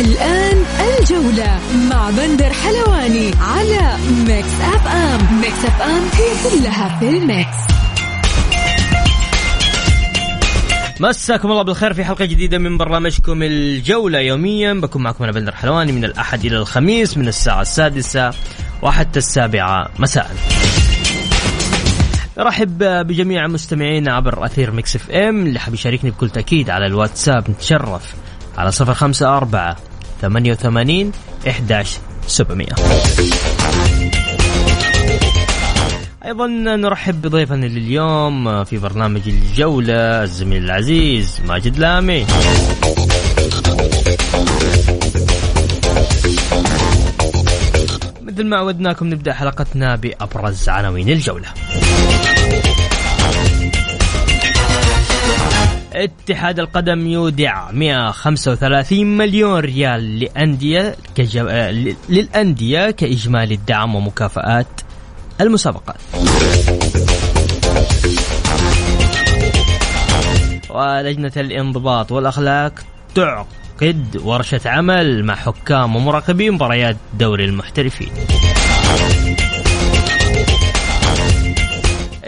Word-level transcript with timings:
الآن 0.00 0.64
الجولة 0.98 1.60
مع 1.90 2.10
بندر 2.10 2.52
حلواني 2.52 3.30
على 3.40 3.96
Mix 4.26 4.60
FM 4.60 5.40
Mix 5.40 5.64
FM 5.64 6.02
هي 6.12 6.50
كلها 6.50 6.98
في 6.98 7.08
ال 7.08 7.18
mix. 7.18 7.56
مساكم 11.00 11.50
الله 11.50 11.62
بالخير 11.62 11.92
في 11.92 12.04
حلقة 12.04 12.24
جديدة 12.24 12.58
من 12.58 12.78
برنامجكم 12.78 13.42
الجولة. 13.42 14.18
يوميا 14.18 14.72
بكون 14.72 15.02
معكم 15.02 15.24
أنا 15.24 15.32
بندر 15.32 15.54
حلواني 15.54 15.92
من 15.92 16.04
الأحد 16.04 16.44
إلى 16.44 16.56
الخميس 16.56 17.18
من 17.18 17.28
الساعة 17.28 17.60
السادسة 17.60 18.30
وحتى 18.82 19.18
السابعة 19.18 19.88
مساء. 19.98 20.36
رحب 22.38 22.78
بجميع 22.78 23.46
مستمعينا 23.46 24.14
عبر 24.14 24.44
أثير 24.44 24.70
Mix 24.70 24.96
FM 24.96 25.46
اللي 25.46 25.58
حاب 25.58 25.74
يشاركني 25.74 26.10
بكل 26.10 26.30
تأكيد 26.30 26.70
على 26.70 26.86
الواتساب. 26.86 27.50
نتشرف 27.50 28.14
على 28.58 28.72
صفر 28.72 28.94
خمسة 28.94 29.36
أربعة 29.36 29.76
ثمانية 30.22 30.52
وثمانين 30.52 31.12
إحداش 31.48 31.98
سبعمية. 32.26 32.74
أيضا 36.24 36.46
نرحب 36.46 37.22
بضيفنا 37.22 37.66
لليوم 37.66 38.64
في 38.64 38.78
برنامج 38.78 39.20
الجولة 39.26 40.22
الزميل 40.22 40.64
العزيز 40.64 41.40
ماجد 41.46 41.78
لامي. 41.78 42.26
مثل 48.22 48.44
ما 48.44 48.56
عودناكم 48.56 49.06
نبدأ 49.06 49.32
حلقتنا 49.32 49.96
بأبرز 49.96 50.68
عناوين 50.68 51.08
الجولة. 51.08 51.48
اتحاد 55.94 56.60
القدم 56.60 57.06
يودع 57.06 57.70
135 57.70 59.04
مليون 59.04 59.60
ريال 59.60 60.18
لأندية 60.20 60.96
كجو... 61.14 61.46
للأندية 62.08 62.90
كإجمالي 62.90 63.54
الدعم 63.54 63.94
ومكافآت 63.94 64.80
المسابقات. 65.40 65.96
ولجنة 70.70 71.32
الانضباط 71.36 72.12
والأخلاق 72.12 72.72
تعقد 73.14 74.20
ورشة 74.24 74.60
عمل 74.66 75.24
مع 75.24 75.34
حكام 75.34 75.96
ومراقبين 75.96 76.52
مباريات 76.52 76.96
دوري 77.18 77.44
المحترفين. 77.44 78.12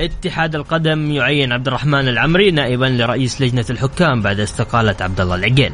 اتحاد 0.04 0.54
القدم 0.54 1.10
يعين 1.10 1.52
عبد 1.52 1.66
الرحمن 1.66 2.08
العمري 2.08 2.50
نائبا 2.50 2.84
لرئيس 2.84 3.40
لجنة 3.40 3.64
الحكام 3.70 4.22
بعد 4.22 4.40
استقالة 4.40 4.96
عبد 5.00 5.20
الله 5.20 5.34
العقيل. 5.34 5.72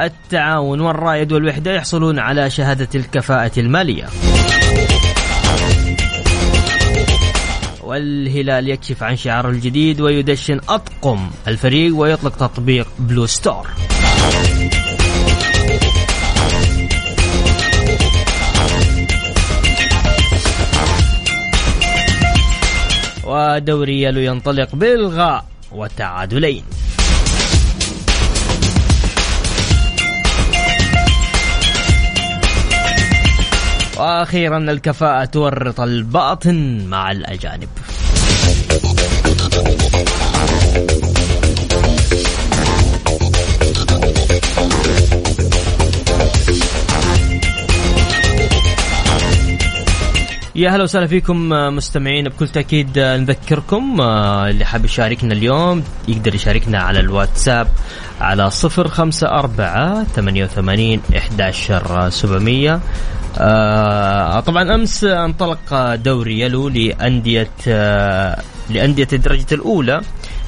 التعاون 0.00 0.80
والرائد 0.80 1.32
والوحدة 1.32 1.74
يحصلون 1.74 2.18
على 2.18 2.50
شهادة 2.50 2.88
الكفاءة 2.94 3.52
المالية. 3.60 4.04
والهلال 7.82 8.68
يكشف 8.68 9.02
عن 9.02 9.16
شعاره 9.16 9.48
الجديد 9.48 10.00
ويدشن 10.00 10.60
أطقم 10.68 11.30
الفريق 11.48 11.96
ويطلق 11.96 12.36
تطبيق 12.36 12.86
Blue 12.98 13.26
Store. 13.26 13.66
ودوري 23.28 24.02
يلو 24.02 24.20
ينطلق 24.20 24.74
بالغاء 24.74 25.44
وتعادلين 25.72 26.64
وأخيرا 33.98 34.58
الكفاءة 34.58 35.24
تورط 35.24 35.80
الباطن 35.80 36.86
مع 36.86 37.10
الأجانب. 37.10 37.68
يا 50.58 50.70
هلا 50.70 50.82
وسهلا 50.82 51.06
فيكم 51.06 51.48
مستمعين. 51.48 52.28
بكل 52.28 52.48
تأكيد 52.48 52.98
نذكركم 52.98 54.00
اللي 54.00 54.64
حاب 54.64 54.84
يشاركنا 54.84 55.34
اليوم 55.34 55.84
يقدر 56.08 56.34
يشاركنا 56.34 56.78
على 56.78 57.00
الواتساب 57.00 57.68
على 58.20 58.50
صفر 58.50 58.88
خمسة 58.88 59.28
أربعة 59.28 60.04
ثمانية 60.04 60.44
وثمانين 60.44 61.00
إحداشر 61.16 62.10
سبعمية. 62.10 62.80
آه 63.38 64.40
طبعا 64.40 64.74
أمس 64.74 65.04
انطلق 65.04 65.94
دوري 65.94 66.40
يلو 66.40 66.68
لأندية 66.68 67.50
آه 67.68 68.42
لأندية 68.70 69.08
الدرجة 69.12 69.54
الأولى 69.54 70.00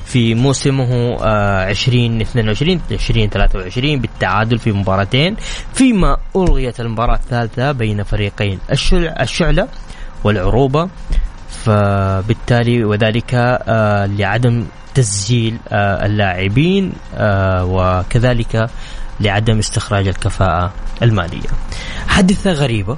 في 0.07 0.35
موسمه 0.35 1.17
آه 1.23 1.71
2022 1.71 2.81
2023 2.91 4.01
بالتعادل 4.01 4.59
في 4.59 4.73
مباراتين 4.73 5.37
فيما 5.75 6.17
ألغيت 6.37 6.81
المباراة 6.81 7.15
الثالثة 7.15 7.73
بين 7.73 8.03
فريقين 8.03 8.59
الشعلة, 9.21 9.69
الشعلة 10.27 10.47
والعروبة 10.47 10.89
فبالتالي 11.51 12.85
وذلك 12.85 13.35
آه 13.35 14.07
لعدم 14.07 14.65
تسجيل 14.95 15.57
آه 15.69 16.07
اللاعبين 16.07 16.93
آه 17.15 17.65
وكذلك 17.65 18.71
لعدم 19.21 19.59
استخراج 19.59 20.09
الكفاءة 20.09 20.73
المالية. 21.03 21.49
حادثة 22.09 22.53
غريبة. 22.53 22.97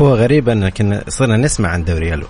هو 0.00 0.14
غريب 0.14 0.48
أن 0.48 0.68
كنا 0.68 1.04
صرنا 1.08 1.36
نسمع 1.36 1.68
عن 1.68 1.84
دوري 1.84 2.08
يلو. 2.08 2.26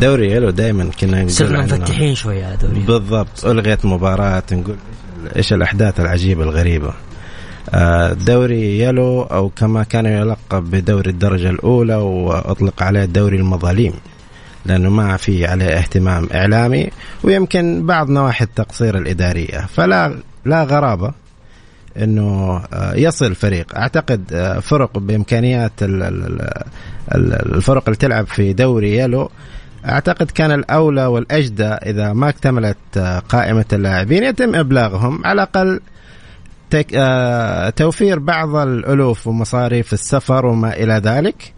دوري 0.00 0.32
يلو 0.32 0.50
دائما 0.50 0.90
كنا 1.00 1.16
نقول 1.18 1.30
صرنا 1.30 1.62
مفتحين 1.62 2.14
شوية 2.14 2.46
على 2.46 2.56
دوري 2.56 2.80
بالضبط 2.80 3.44
ألغيت 3.44 3.86
مباراة 3.86 4.42
نقول 4.52 4.76
إيش 5.36 5.52
الأحداث 5.52 6.00
العجيبة 6.00 6.42
الغريبة. 6.42 6.94
دوري 8.26 8.80
يلو 8.80 9.22
أو 9.22 9.48
كما 9.48 9.82
كان 9.82 10.06
يلقب 10.06 10.70
بدوري 10.70 11.10
الدرجة 11.10 11.50
الأولى 11.50 11.94
وأطلق 11.94 12.82
عليه 12.82 13.04
دوري 13.04 13.36
المظاليم 13.36 13.92
لأنه 14.66 14.90
ما 14.90 15.16
في 15.16 15.46
عليه 15.46 15.78
اهتمام 15.78 16.28
إعلامي 16.34 16.90
ويمكن 17.22 17.86
بعض 17.86 18.10
نواحي 18.10 18.44
التقصير 18.44 18.98
الإدارية. 18.98 19.66
فلا 19.74 20.14
لا 20.44 20.64
غرابة 20.64 21.12
إنه 22.02 22.60
يصل 22.94 23.34
فريق. 23.34 23.76
أعتقد 23.76 24.52
فرق 24.62 24.98
بإمكانيات 24.98 25.72
الفرق 27.12 27.82
اللي 27.86 27.96
تلعب 27.96 28.26
في 28.26 28.52
دوري 28.52 28.96
يلو 28.96 29.30
أعتقد 29.88 30.30
كان 30.30 30.52
الأولى 30.52 31.06
والأجدى 31.06 31.64
إذا 31.64 32.12
ما 32.12 32.28
اكتملت 32.28 32.98
قائمة 33.28 33.64
اللاعبين 33.72 34.22
يتم 34.24 34.54
إبلاغهم 34.54 35.26
على 35.26 35.42
الأقل 35.42 35.80
توفير 37.76 38.18
بعض 38.18 38.56
الألوف 38.56 39.26
ومصاريف 39.26 39.92
السفر 39.92 40.46
وما 40.46 40.76
إلى 40.76 40.94
ذلك. 40.94 41.54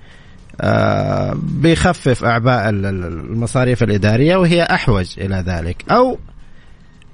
بيخفف 1.35 2.25
أعباء 2.25 2.69
المصاريف 2.71 3.83
الإدارية 3.83 4.37
وهي 4.37 4.63
أحوج 4.63 5.15
إلى 5.19 5.45
ذلك. 5.47 5.85
أو 5.91 6.19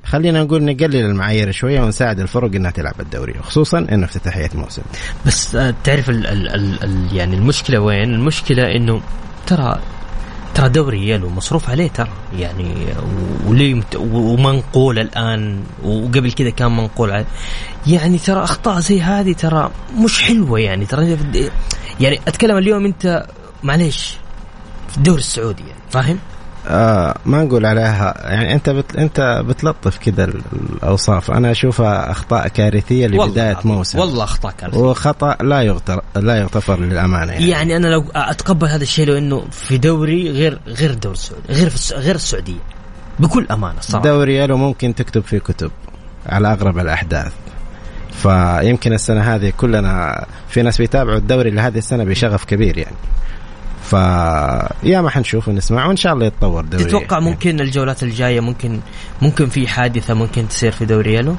خلينا 0.06 0.43
نقول 0.43 0.62
نقلل 0.62 0.96
المعايير 0.96 1.50
شوية 1.50 1.81
ونساعد 1.81 2.20
الفرق 2.20 2.54
إنها 2.54 2.70
تلعب 2.70 3.00
الدوري 3.00 3.34
خصوصا 3.43 3.78
إنه 3.78 4.04
افتتاحية 4.04 4.50
موسم 4.54 4.82
بس 5.26 5.58
تعرف 5.84 6.10
ال 6.10 6.26
ال 6.26 6.49
ال 6.49 6.84
ال 6.84 7.16
يعني 7.16 7.37
المشكلة 7.37 7.81
وين؟ 7.81 8.14
المشكلة 8.14 8.76
إنه 8.76 9.00
ترى 9.46 9.81
ترى 10.56 10.68
دوري 10.68 11.08
يلو 11.08 11.30
مصروف 11.30 11.70
عليه 11.70 11.88
ترى. 11.88 12.08
يعني 12.32 12.74
وليه 13.46 13.82
ومنقول 13.96 14.98
الآن 14.98 15.62
وقبل 15.84 16.32
كذا 16.32 16.50
كان 16.50 16.76
منقول 16.76 17.10
عليه. 17.10 17.26
يعني 17.86 18.18
ترى 18.18 18.42
أخطاء 18.44 18.80
زي 18.80 19.00
هذه 19.02 19.32
ترى 19.32 19.70
مش 19.98 20.22
حلوة 20.22 20.60
يعني. 20.60 20.86
ترى 20.86 21.16
يعني 22.00 22.20
أتكلم 22.28 22.56
اليوم 22.56 22.84
أنت 22.84 23.26
معليش 23.62 24.16
في 24.88 24.96
الدوري 24.96 25.20
السعودي 25.20 25.62
يعني 25.62 25.80
فاهم؟ 25.90 26.18
آه 26.68 27.14
ما 27.26 27.42
نقول 27.42 27.66
عليها. 27.66 28.14
يعني 28.24 28.54
أنت 28.54 28.70
بت 28.70 28.96
أنت 28.96 29.42
بتلطف 29.48 29.98
كذا 29.98 30.24
الأوصاف. 30.24 31.30
أنا 31.30 31.50
أشوفها 31.50 32.10
أخطاء 32.10 32.48
كارثية 32.48 33.06
لبداية 33.06 33.58
موسم. 33.64 33.98
والله 33.98 34.24
أخطاء 34.24 34.52
كارثية. 34.52 34.78
وخطأ 34.78 35.36
لا 35.40 35.62
يغتر 35.62 36.02
لا 36.16 36.36
يغتفر 36.36 36.80
للأمانة 36.80 37.32
يعني. 37.32 37.48
يعني 37.48 37.76
أنا 37.76 37.86
لو 37.86 38.04
أتقبل 38.14 38.68
هذا 38.68 38.82
الشيء 38.82 39.06
لو 39.06 39.18
إنه 39.18 39.44
في 39.50 39.78
دوري 39.78 40.30
غير 40.30 40.58
غير 40.66 40.90
الدوري 40.90 41.14
السعودي 41.14 41.52
غير 41.52 41.72
غير 41.92 42.14
السعودية. 42.14 42.62
بكل 43.18 43.46
أمانة 43.50 43.80
صراحة. 43.80 44.04
دوري 44.04 44.36
يلو 44.36 44.56
ممكن 44.56 44.94
تكتب 44.94 45.22
فيه 45.22 45.38
كتب 45.38 45.70
على 46.26 46.52
أغرب 46.52 46.78
الأحداث. 46.78 47.32
فيمكن 48.22 48.92
السنة 48.92 49.20
هذه 49.20 49.52
كلنا 49.56 50.26
في 50.48 50.62
ناس 50.62 50.78
بيتابعوا 50.78 51.18
الدوري 51.18 51.50
لهذه 51.50 51.78
السنة 51.78 52.04
بشغف 52.04 52.44
كبير 52.44 52.78
يعني. 52.78 52.96
ف 53.86 53.92
يا 54.82 55.00
ما 55.00 55.10
حنشوف 55.10 55.48
ونسمع 55.48 55.86
وإن 55.86 55.96
شاء 55.96 56.12
الله 56.12 56.26
يتطور 56.26 56.64
دوري. 56.64 56.84
تتوقع 56.84 57.20
ممكن 57.20 57.60
الجولات 57.60 58.02
الجاية 58.02 58.40
ممكن 58.40 58.80
ممكن 59.22 59.46
في 59.46 59.68
حادثة 59.68 60.14
ممكن 60.14 60.48
تصير 60.48 60.72
في 60.72 60.84
دوري 60.84 61.14
يلو؟ 61.14 61.36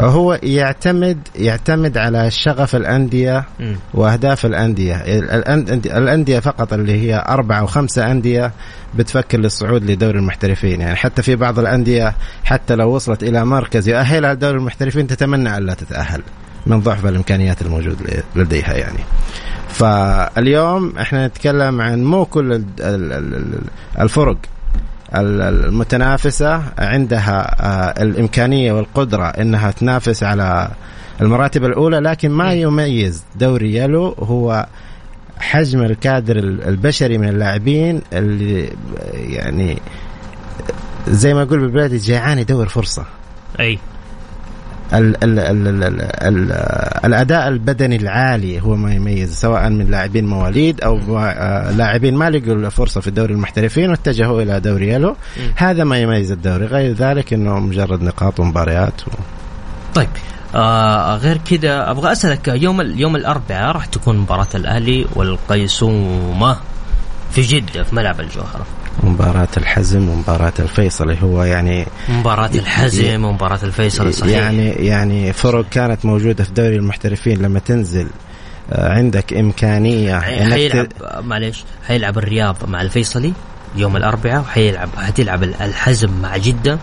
هو 0.00 0.38
يعتمد 0.42 1.18
يعتمد 1.36 1.98
على 1.98 2.30
شغف 2.30 2.76
الأندية 2.76 3.44
وأهداف 3.94 4.46
الأندية. 4.46 4.96
الأندية 5.86 6.38
فقط 6.38 6.72
اللي 6.72 6.92
هي 6.92 7.24
أربعة 7.28 7.62
وخمسه 7.62 8.10
أندية 8.10 8.52
بتفكر 8.94 9.38
للصعود 9.38 9.90
لدوري 9.90 10.18
المحترفين. 10.18 10.80
يعني 10.80 10.96
حتى 10.96 11.22
في 11.22 11.36
بعض 11.36 11.58
الأندية 11.58 12.14
حتى 12.44 12.74
لو 12.74 12.94
وصلت 12.94 13.22
إلى 13.22 13.44
مركز 13.44 13.88
يؤهلها 13.88 14.34
لدوري 14.34 14.58
المحترفين 14.58 15.06
تتمنى 15.06 15.58
الا 15.58 15.74
تتأهل 15.74 16.22
من 16.66 16.80
ضعف 16.80 17.06
الإمكانيات 17.06 17.62
الموجود 17.62 18.22
لديها 18.36 18.74
يعني. 18.74 18.98
فاليوم 19.68 20.92
إحنا 21.00 21.26
نتكلم 21.26 21.80
عن 21.80 22.04
مو 22.04 22.24
كل 22.24 22.64
الفرق 24.00 24.36
المتنافسة 25.14 26.62
عندها 26.78 27.56
آه، 27.60 28.02
الإمكانية 28.02 28.72
والقدرة 28.72 29.24
أنها 29.24 29.70
تنافس 29.70 30.22
على 30.22 30.68
المراتب 31.20 31.64
الأولى 31.64 31.98
لكن 31.98 32.30
ما 32.30 32.52
يميز 32.52 33.24
دوري 33.36 33.76
يلو 33.76 34.06
هو 34.18 34.66
حجم 35.38 35.82
الكادر 35.82 36.36
البشري 36.38 37.18
من 37.18 37.28
اللاعبين 37.28 38.02
اللي 38.12 38.70
يعني 39.14 39.78
زي 41.08 41.34
ما 41.34 41.42
أقول 41.42 41.60
بالبلاد 41.60 41.94
جيعان 41.94 42.38
يدور 42.38 42.68
فرصة. 42.68 43.04
أي. 43.60 43.78
ال 44.94 45.24
ال 45.24 45.38
ال 45.38 45.68
ال 45.68 46.00
ال 46.02 46.52
الأداء 47.04 47.48
البدني 47.48 47.96
العالي 47.96 48.62
هو 48.62 48.76
ما 48.76 48.94
يميز 48.94 49.34
سواء 49.34 49.68
من 49.68 49.90
لاعبين 49.90 50.26
مواليد 50.26 50.80
أو 50.80 51.18
آه، 51.18 51.70
لاعبين 51.70 52.14
ما 52.14 52.30
لقوا 52.30 52.68
فرصه 52.68 53.00
في 53.00 53.08
الدوري 53.08 53.34
المحترفين 53.34 53.90
واتجهوا 53.90 54.42
إلى 54.42 54.60
دوري 54.60 54.88
يلو. 54.88 55.16
هذا 55.56 55.84
ما 55.84 55.98
يميز 55.98 56.32
الدوري 56.32 56.66
غير 56.66 56.92
ذلك 56.92 57.32
إنه 57.32 57.58
مجرد 57.58 58.02
نقاط 58.02 58.40
ومباريات 58.40 59.08
و... 59.08 59.10
طيب 59.94 60.08
آه 60.54 61.16
غير 61.16 61.36
كذا 61.36 61.90
أبغى 61.90 62.12
أسألك 62.12 62.48
يوم 62.48 62.80
يوم 62.80 63.16
الأربعاء 63.16 63.72
راح 63.74 63.86
تكون 63.86 64.16
مباراة 64.16 64.48
الأهلي 64.54 65.06
والقيصومه 65.14 66.56
في 67.30 67.40
جدة 67.40 67.82
في 67.82 67.94
ملعب 67.94 68.20
الجوهرة. 68.20 68.66
مباراة 69.02 69.48
الحزم 69.56 70.08
ومباراة 70.08 70.52
الفيصلي. 70.58 71.16
هو 71.22 71.42
يعني 71.42 71.86
مباراة 72.08 72.50
الحزم 72.54 73.24
ومباراة 73.24 73.58
الفيصلي 73.62 74.12
صحيح. 74.12 74.36
يعني 74.36 74.68
يعني 74.68 75.32
فرق 75.32 75.68
كانت 75.68 76.04
موجودة 76.04 76.44
في 76.44 76.52
دوري 76.52 76.76
المحترفين 76.76 77.42
لما 77.42 77.58
تنزل 77.58 78.06
آه، 78.72 78.94
عندك 78.94 79.32
إمكانية 79.32 80.20
حيلعب 80.20 80.86
معليش 81.22 81.64
حيلعب 81.86 82.18
الرياض 82.18 82.56
مع 82.68 82.82
الفيصلي 82.82 83.32
يوم 83.76 83.96
الأربعاء 83.96 84.40
وحيلعب 84.40 84.88
حتلعب 84.96 85.42
الحزم 85.42 86.10
مع 86.22 86.36
جدة 86.36 86.78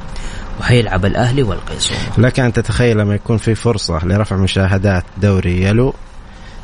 وحيلعب 0.59 1.05
الأهلي 1.05 1.43
والقيصوم. 1.43 1.97
لك 2.17 2.39
أن 2.39 2.53
تتخيل 2.53 2.97
لما 2.97 3.15
يكون 3.15 3.37
في 3.37 3.55
فرصة 3.55 4.05
لرفع 4.05 4.35
مشاهدات 4.35 5.03
دوري 5.17 5.63
يلو 5.63 5.93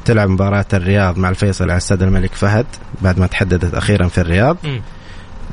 تلعب 0.06 0.30
مباراة 0.30 0.66
الرياض 0.74 1.18
مع 1.18 1.30
الفيصل 1.30 1.64
على 1.64 1.78
استاد 1.78 2.04
الملك 2.04 2.36
فهد 2.36 2.66
بعد 3.02 3.20
ما 3.20 3.28
تحددت 3.28 3.74
أخيرا 3.74 4.08
في 4.08 4.22
الرياض. 4.22 4.58
م. 4.64 4.80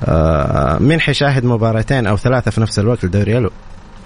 آه، 0.04 0.78
من 0.78 1.00
حيشاهد 1.00 1.44
مباراتين 1.44 2.06
أو 2.06 2.16
ثلاثة 2.16 2.50
في 2.50 2.60
نفس 2.60 2.78
الوقت 2.78 3.04
لدوري 3.04 3.38
ألو 3.38 3.50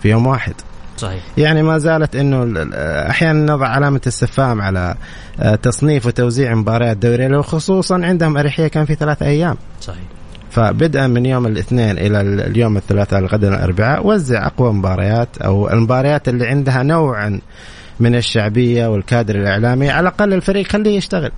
في 0.03 0.11
يوم 0.11 0.27
واحد. 0.27 0.55
صحيح. 0.97 1.23
يعني 1.39 1.63
ما 1.63 1.79
زالت 1.79 2.17
إنه 2.17 2.67
أحيانا 3.11 3.53
نضع 3.53 3.67
علامة 3.67 4.01
استفهام 4.07 4.61
على 4.61 4.95
آه، 5.41 5.55
تصنيف 5.55 6.07
وتوزيع 6.07 6.55
مباريات 6.55 6.97
دوري 6.97 7.27
ألو 7.27 7.43
خصوصا 7.43 7.95
عندهم 7.95 8.37
أريحية 8.37 8.67
كان 8.67 8.85
في 8.85 8.95
ثلاث 8.95 9.23
أيام. 9.23 9.57
صحيح. 9.81 10.03
فبدءا 10.51 11.07
من 11.07 11.27
يوم 11.27 11.47
الاثنين 11.47 11.99
إلى 11.99 12.21
اليوم 12.21 12.77
الثلاثاء 12.77 13.19
الغد 13.21 13.45
الأربعاء 13.45 14.07
وزع 14.07 14.47
أقوى 14.47 14.73
مباريات 14.73 15.29
أو 15.39 15.71
المباريات 15.71 16.29
اللي 16.29 16.47
عندها 16.47 16.83
نوعا 16.83 17.41
من 18.03 18.15
الشعبية 18.15 18.87
والكادر 18.87 19.35
الإعلامي 19.35 19.91
على 19.91 20.09
الأقل 20.09 20.33
الفريق 20.33 20.67
خليه 20.67 20.97
يشتغل. 20.97 21.31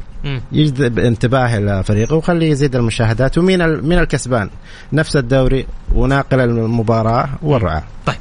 يجذب 0.52 0.98
انتباه 0.98 1.60
لفريقه 1.60 2.16
وخليه 2.16 2.50
يزيد 2.50 2.76
المشاهدات 2.76 3.38
ومين 3.38 3.66
مين 3.66 3.98
الكسبان. 3.98 4.50
نفس 4.92 5.16
الدوري 5.16 5.66
وناقل 5.94 6.40
المباراة 6.40 7.28
والرعاة. 7.42 7.82
طيب. 8.06 8.16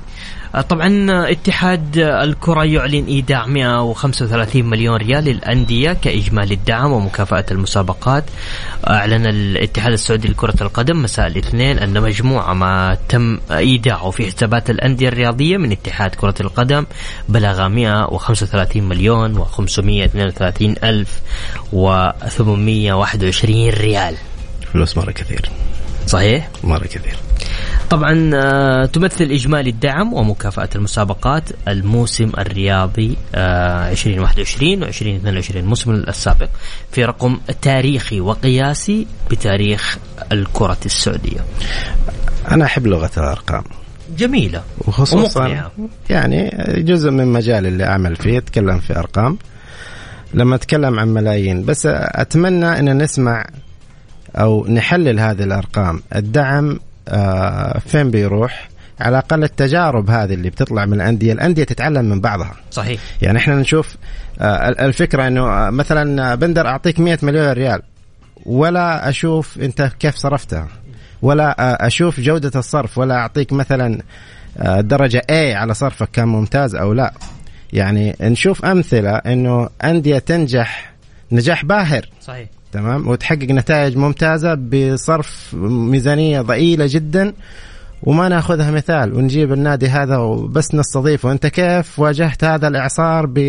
طبعا 0.61 1.07
اتحاد 1.31 1.97
الكرة 1.97 2.65
يعلن 2.65 3.05
إيداع 3.05 3.45
135 3.45 4.65
مليون 4.65 4.97
ريال 4.97 5.23
للأندية 5.23 5.93
كإجمالي 5.93 6.53
الدعم 6.53 6.91
ومكافأة 6.91 7.45
المسابقات. 7.51 8.23
أعلن 8.89 9.25
الاتحاد 9.25 9.91
السعودي 9.91 10.27
لكرة 10.27 10.55
القدم 10.61 11.01
مساء 11.01 11.27
الاثنين 11.27 11.79
أن 11.79 12.01
مجموعة 12.01 12.53
ما 12.53 12.97
تم 13.09 13.39
إيداعه 13.51 14.09
في 14.09 14.25
حسابات 14.25 14.69
الأندية 14.69 15.07
الرياضية 15.07 15.57
من 15.57 15.71
اتحاد 15.71 16.15
كرة 16.15 16.35
القدم 16.39 16.85
بلغ 17.29 17.67
135 17.67 18.83
مليون 18.83 19.45
و532 19.45 20.83
ألف 20.83 21.21
و821 21.73 23.45
ريال. 23.79 24.15
فلوس 24.73 24.97
مرة 24.97 25.11
كثير. 25.11 25.49
صحيح؟ 26.07 26.49
مرة 26.63 26.83
كثير. 26.83 27.15
طبعا 27.89 28.31
آه، 28.33 28.85
تمثل 28.85 29.23
إجمالي 29.23 29.69
الدعم 29.69 30.13
ومكافأة 30.13 30.69
المسابقات 30.75 31.49
الموسم 31.67 32.31
الرياضي 32.37 33.17
2021 33.35 34.83
و 34.83 34.85
2022 34.85 35.63
الموسم 35.63 35.91
السابق 35.91 36.49
في 36.91 37.05
رقم 37.05 37.39
تاريخي 37.61 38.21
وقياسي 38.21 39.07
بتاريخ 39.31 39.97
الكرة 40.31 40.77
السعودية. 40.85 41.39
أنا 42.51 42.65
أحب 42.65 42.87
لغة 42.87 43.11
الأرقام. 43.17 43.63
جميلة. 44.17 44.63
وخصوصا 44.87 45.39
ومقنعة. 45.45 45.71
يعني 46.09 46.51
جزء 46.77 47.11
من 47.11 47.27
مجال 47.27 47.67
اللي 47.67 47.83
أعمل 47.83 48.15
فيه 48.15 48.37
أتكلم 48.37 48.79
في 48.79 48.99
أرقام. 48.99 49.37
لما 50.33 50.55
أتكلم 50.55 50.99
عن 50.99 51.07
ملايين 51.07 51.65
بس 51.65 51.85
أتمنى 51.91 52.79
أن 52.79 53.03
نسمع 53.03 53.45
أو 54.35 54.67
نحلل 54.67 55.19
هذه 55.19 55.43
الأرقام. 55.43 56.01
الدعم 56.15 56.79
آه، 57.07 57.79
فين 57.79 58.11
بيروح 58.11 58.69
على 58.99 59.17
الأقل 59.17 59.43
التجارب 59.43 60.09
هذه 60.09 60.33
اللي 60.33 60.49
بتطلع 60.49 60.85
من 60.85 60.93
الأندية، 60.93 61.33
الأندية 61.33 61.63
تتعلم 61.63 62.05
من 62.05 62.21
بعضها. 62.21 62.55
صحيح. 62.71 63.01
يعني 63.21 63.37
إحنا 63.37 63.55
نشوف 63.55 63.95
آه، 64.41 64.69
الفكرة 64.69 65.27
إنه 65.27 65.41
آه، 65.41 65.69
مثلا 65.69 66.35
بندر 66.35 66.67
أعطيك 66.67 66.99
100 66.99 67.19
مليون 67.23 67.51
ريال 67.51 67.81
ولا 68.45 69.09
أشوف 69.09 69.59
أنت 69.61 69.91
كيف 69.99 70.15
صرفتها 70.15 70.67
ولا 71.21 71.87
أشوف 71.87 72.19
جودة 72.19 72.59
الصرف 72.59 72.97
ولا 72.97 73.15
أعطيك 73.15 73.53
مثلا 73.53 74.01
درجة 74.79 75.21
A 75.31 75.55
على 75.55 75.73
صرفك 75.73 76.11
كان 76.11 76.27
ممتاز 76.27 76.75
أو 76.75 76.93
لا. 76.93 77.13
يعني 77.73 78.15
نشوف 78.21 78.65
أمثلة 78.65 79.11
إنه 79.11 79.69
أندية 79.83 80.19
تنجح 80.19 80.93
نجاح 81.31 81.65
باهر. 81.65 82.09
صحيح. 82.21 82.47
تمام؟ 82.73 83.07
وتحقق 83.07 83.51
نتائج 83.51 83.97
ممتازة 83.97 84.53
بصرف 84.53 85.53
ميزانية 85.53 86.41
ضئيلة 86.41 86.85
جدا. 86.89 87.33
وما 88.03 88.29
ناخذها 88.29 88.71
مثال 88.71 89.13
ونجيب 89.13 89.53
النادي 89.53 89.87
هذا 89.87 90.17
وبس 90.17 90.75
نستضيفه. 90.75 91.31
أنت 91.31 91.47
كيف 91.47 91.99
واجهت 91.99 92.43
هذا 92.43 92.67
الإعصار 92.67 93.25
ب 93.25 93.39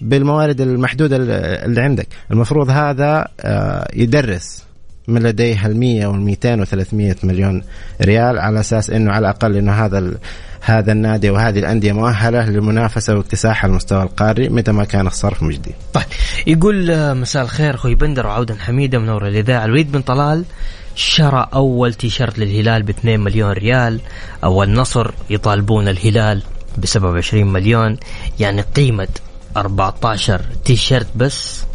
بالموارد 0.00 0.60
المحدودة 0.60 1.16
اللي 1.16 1.80
عندك؟ 1.80 2.08
المفروض 2.30 2.70
هذا 2.70 3.28
آه، 3.40 3.88
يدرس. 3.94 4.65
من 5.08 5.22
لديه 5.22 5.66
ال 5.66 5.76
100 5.76 6.06
وال 6.06 6.20
200 6.20 6.60
و 6.60 6.64
300 6.64 7.16
مليون 7.22 7.62
ريال 8.02 8.38
على 8.38 8.60
أساس 8.60 8.90
إنه 8.90 9.12
على 9.12 9.18
الأقل 9.18 9.56
إنه 9.56 9.72
هذا 9.72 10.10
هذا 10.66 10.92
النادي 10.92 11.30
وهذه 11.30 11.58
الأندية 11.58 11.92
مؤهلة 11.92 12.50
للمنافسة 12.50 13.16
واكتساح 13.16 13.64
المستوى 13.64 14.02
القاري 14.02 14.48
متى 14.48 14.72
ما 14.72 14.84
كان 14.84 15.06
الصرف 15.06 15.42
مجدي. 15.42 15.74
طيب 15.92 16.04
يقول 16.46 16.90
آه، 16.90 17.14
مساء 17.14 17.42
الخير 17.42 17.74
أخوي 17.74 17.94
بندر 17.94 18.26
وعودا 18.26 18.54
حميدة 18.54 18.98
منور 18.98 19.28
الإذاعة. 19.28 19.64
الوليد 19.64 19.92
بن 19.92 20.00
طلال 20.00 20.44
شرى 20.94 21.48
أول 21.54 21.94
تيشرت 21.94 22.38
للهلال 22.38 22.82
ب 22.82 22.90
2 22.90 23.20
مليون 23.20 23.52
ريال. 23.52 24.00
أو 24.44 24.62
النصر 24.62 25.10
يطالبون 25.30 25.88
الهلال 25.88 26.42
ب 26.78 26.86
27 26.86 27.52
مليون. 27.52 27.96
يعني 28.40 28.60
قيمة 28.60 29.08
14 29.56 30.40
تيشرت 30.64 31.06
بس. 31.16 31.65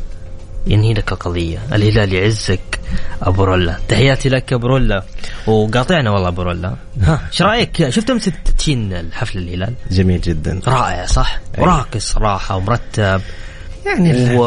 ينهي 0.67 0.93
لك 0.93 1.11
القضية 1.11 1.59
الهلال 1.73 2.13
يعزك 2.13 2.79
ابو 3.21 3.43
رولا 3.43 3.79
تحياتي 3.87 4.29
لك 4.29 4.53
ابو 4.53 4.67
رولا 4.67 5.03
وقاطعنا 5.47 6.11
والله 6.11 6.27
ابو 6.27 6.41
رولا 6.41 6.75
ها 7.01 7.21
إيش 7.31 7.41
رأيك؟ 7.41 7.89
شفت 7.89 8.09
أمس 8.09 8.29
تدشين 8.45 8.93
الحفل 8.93 9.37
الهلال 9.37 9.73
جميل 9.91 10.21
جدا. 10.21 10.61
رائع 10.67 11.05
صح؟ 11.05 11.39
أي. 11.57 11.63
وراقص 11.63 12.17
راحة 12.17 12.55
ومرتب 12.55 13.21
يعني 13.85 14.35
و... 14.35 14.43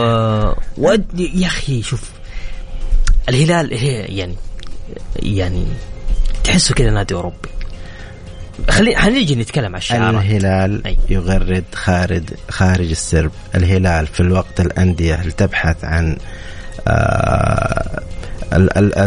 و... 0.78 0.97
يا 1.14 1.47
أخي 1.47 1.83
شوف 1.83 2.11
الهلال 3.28 3.75
هي 3.75 3.92
يعني 3.92 4.35
يعني 5.16 5.66
تحسه 6.44 6.75
كذا 6.75 6.90
نادي 6.90 7.14
أوروبي. 7.14 7.49
خلي 8.70 8.96
حنيجي 8.96 9.34
نتكلم 9.37 9.64
عن 9.66 9.75
الشعارات 9.75 10.14
الهلال 10.14 10.87
أي. 10.87 10.96
يغرد 11.08 11.64
خارج 11.75 12.23
خارج 12.50 12.90
السرب. 12.90 13.30
الهلال 13.54 14.06
في 14.06 14.20
الوقت 14.20 14.61
الأندية 14.61 15.20
اللي 15.20 15.32
تبحث 15.32 15.84
عن 15.84 16.16
آه 16.88 18.00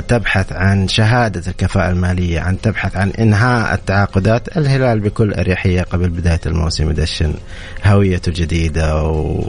تبحث 0.07 0.51
عن 0.53 0.87
شهادة 0.87 1.43
الكفاءة 1.51 1.89
المالية 1.89 2.39
عن 2.39 2.61
تبحث 2.61 2.95
عن 2.97 3.09
إنهاء 3.09 3.73
التعاقدات؟ 3.73 4.57
الهلال 4.57 4.99
بكل 4.99 5.33
أريحية 5.33 5.81
قبل 5.81 6.09
بداية 6.09 6.39
الموسم 6.45 6.89
يدشن 6.89 7.33
هويته 7.85 8.31
جديدة 8.31 9.03
و- 9.03 9.43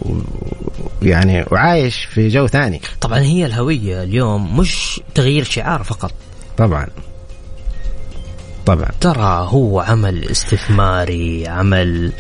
ويعني 1.02 1.44
وعايش 1.50 2.04
في 2.04 2.28
جو 2.28 2.46
ثاني. 2.46 2.80
طبعا 3.00 3.18
هي 3.18 3.46
الهوية 3.46 4.02
اليوم 4.02 4.56
مش 4.60 5.00
تغيير 5.14 5.44
شعار 5.44 5.82
فقط. 5.82 6.12
طبعا. 6.56 6.86
طبعا 8.68 8.88
ترى 9.00 9.46
هو 9.50 9.80
عمل 9.80 10.25
استثماري 10.30 11.48
عمل 11.48 12.12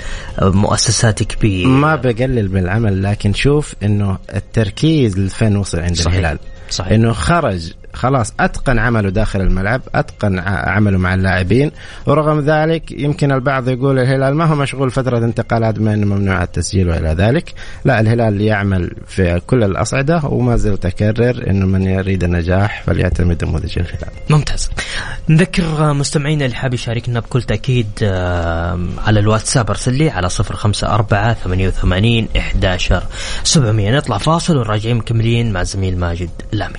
مؤسسات 0.42 1.22
كبيرة 1.22 1.68
ما 1.68 1.96
بقلل 1.96 2.52
من 2.52 2.58
العمل 2.62 3.02
لكن 3.02 3.34
شوف 3.34 3.74
إنه 3.82 4.18
التركيز 4.34 5.18
لفين 5.18 5.56
وصل 5.56 5.80
عند 5.80 5.96
صحيح. 5.96 6.18
الهلال 6.18 6.38
صحيح. 6.70 6.92
إنه 6.92 7.12
خرج 7.12 7.72
خلاص 7.98 8.32
أتقن 8.40 8.78
عمله 8.78 9.10
داخل 9.10 9.40
الملعب 9.40 9.80
أتقن 9.94 10.38
عمله 10.46 10.98
مع 10.98 11.14
اللاعبين. 11.14 11.70
ورغم 12.06 12.40
ذلك 12.40 12.92
يمكن 12.92 13.32
البعض 13.32 13.68
يقول 13.68 13.98
الهلال 13.98 14.34
ما 14.34 14.44
هو 14.44 14.54
مشغول 14.54 14.90
فترة 14.90 15.18
انتقالات 15.18 15.78
بما 15.78 15.94
إنه 15.94 16.06
ممنوع 16.06 16.42
التسجيل 16.42 16.88
وإلى 16.88 17.08
ذلك. 17.08 17.54
لا 17.84 18.00
الهلال 18.00 18.40
يعمل 18.40 18.90
في 19.06 19.40
كل 19.46 19.64
الأصعدة 19.64 20.20
وما 20.24 20.56
زلت 20.56 20.86
أكرر 20.86 21.50
إنه 21.50 21.66
من 21.66 21.82
يريد 21.82 22.24
النجاح 22.24 22.82
فليعتمد 22.86 23.44
نموذج 23.44 23.78
الهلال 23.78 24.10
ممتاز. 24.30 24.70
نذكر 25.28 25.92
مستمعينا 25.92 26.44
اللي 26.44 26.56
حاب 26.56 26.74
يشاركنا 26.74 27.20
بكل 27.20 27.42
تأكيد 27.42 27.88
آه، 28.02 28.80
على 29.06 29.20
الواتساب 29.20 29.70
أرسل 29.70 29.94
لي 29.94 30.10
على 30.10 30.28
صفر 30.28 30.56
خمسة 30.56 30.94
أربعة 30.94 31.34
ثمانية 31.34 31.68
وثمانين 31.68 32.28
إحداشر 32.38 33.02
سبعمية. 33.42 33.96
نطلع 33.96 34.18
فاصل 34.18 34.56
وراجعين 34.56 34.96
مكملين 34.96 35.52
مع 35.52 35.62
زميل 35.62 35.98
ماجد 35.98 36.30
لامي 36.52 36.78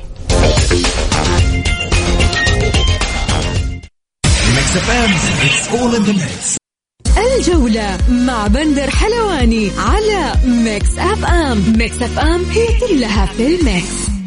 Mix 4.70 4.86
FM, 4.86 5.12
it's 5.48 5.74
all 5.74 5.96
in 5.96 6.04
the 6.04 6.14
mix. 6.14 6.58
الجولة 7.18 7.98
مع 8.10 8.48
بندر 8.48 8.90
حلواني 8.90 9.72
على 9.78 10.34
Mix 10.46 10.98
FM 10.98 11.74
Mix 11.78 12.02
FM 12.02 12.44
هي 12.46 12.68
كلها 12.80 13.26
في 13.26 13.56
ال 13.56 13.71
mix 13.72 14.19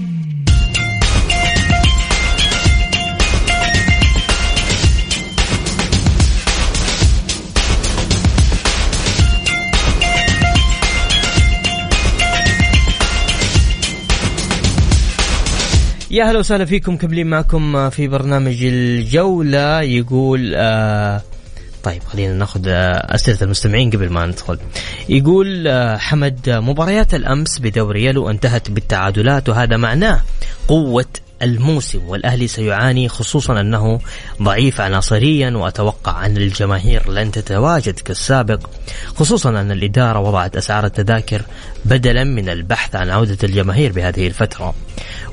يا 16.12 16.25
هلا 16.25 16.38
وسهلا 16.38 16.64
فيكم 16.64 16.97
كملين 16.97 17.26
معكم 17.26 17.90
في 17.90 18.09
برنامج 18.09 18.64
الجولة. 18.64 19.83
يقول 19.83 20.52
آه 20.57 21.23
طيب 21.83 22.02
خلينا 22.02 22.35
ناخذ 22.35 22.69
آه، 22.69 23.14
أسئلة 23.14 23.38
المستمعين 23.42 23.90
قبل 23.90 24.11
ما 24.11 24.26
ندخل. 24.26 24.59
يقول 25.09 25.69
آه، 25.69 25.97
حمد 25.97 26.50
مباريات 26.50 27.14
الأمس 27.14 27.59
بدوري 27.59 28.04
يلو 28.04 28.31
انتهت 28.31 28.71
بالتعادلات 28.71 29.49
وهذا 29.49 29.76
معناه 29.76 30.21
قوة 30.69 31.07
الموسم 31.42 32.08
والأهلي 32.08 32.49
سيعاني 32.49 33.08
خصوصا 33.08 33.61
أنه 33.61 34.00
ضعيف 34.42 34.80
عناصريا 34.80 35.50
وأتوقع 35.50 36.26
أن 36.26 36.37
الجماهير 36.37 37.11
لن 37.11 37.30
تتواجد 37.30 38.00
كالسابق 38.00 38.66
خصوصا 39.16 39.50
أن 39.50 39.70
الإدارة 39.70 40.18
وضعت 40.18 40.56
أسعار 40.56 40.84
التذاكر 40.84 41.42
بدلا 41.84 42.25
من 42.25 42.49
البحث 42.49 42.96
عن 42.96 43.11
عودة 43.11 43.38
الجماهير 43.44 43.92
بهذه 43.92 44.26
الفترة. 44.26 44.75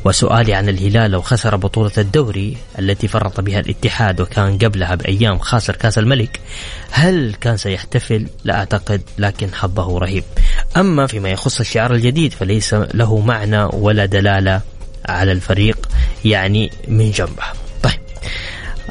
وسؤالي 0.06 0.54
عن 0.54 0.70
الهلال 0.70 1.12
لو 1.12 1.22
خسر 1.22 1.56
بطولة 1.56 1.92
الدوري 1.98 2.58
التي 2.80 3.08
فرط 3.08 3.40
بها 3.40 3.60
الاتحاد 3.60 4.22
وكان 4.22 4.58
قبلها 4.58 4.96
بأيام 4.96 5.40
خاسر 5.40 5.76
كأس 5.76 5.98
الملك 5.98 6.40
هل 6.92 7.36
كان 7.42 7.58
سيحتفل؟ 7.58 8.28
لا 8.44 8.56
أعتقد 8.56 9.02
لكن 9.18 9.54
حظه 9.54 9.98
رهيب. 9.98 10.24
أما 10.78 11.08
فيما 11.08 11.30
يخص 11.30 11.60
الشعار 11.60 11.94
الجديد 11.94 12.34
فليس 12.34 12.74
له 12.74 13.20
معنى 13.20 13.64
ولا 13.64 14.06
دلالة. 14.06 14.62
على 15.10 15.32
الفريق 15.32 15.78
يعني 16.26 16.70
من 16.88 17.12
جنبه. 17.12 17.44
طيب. 17.84 18.02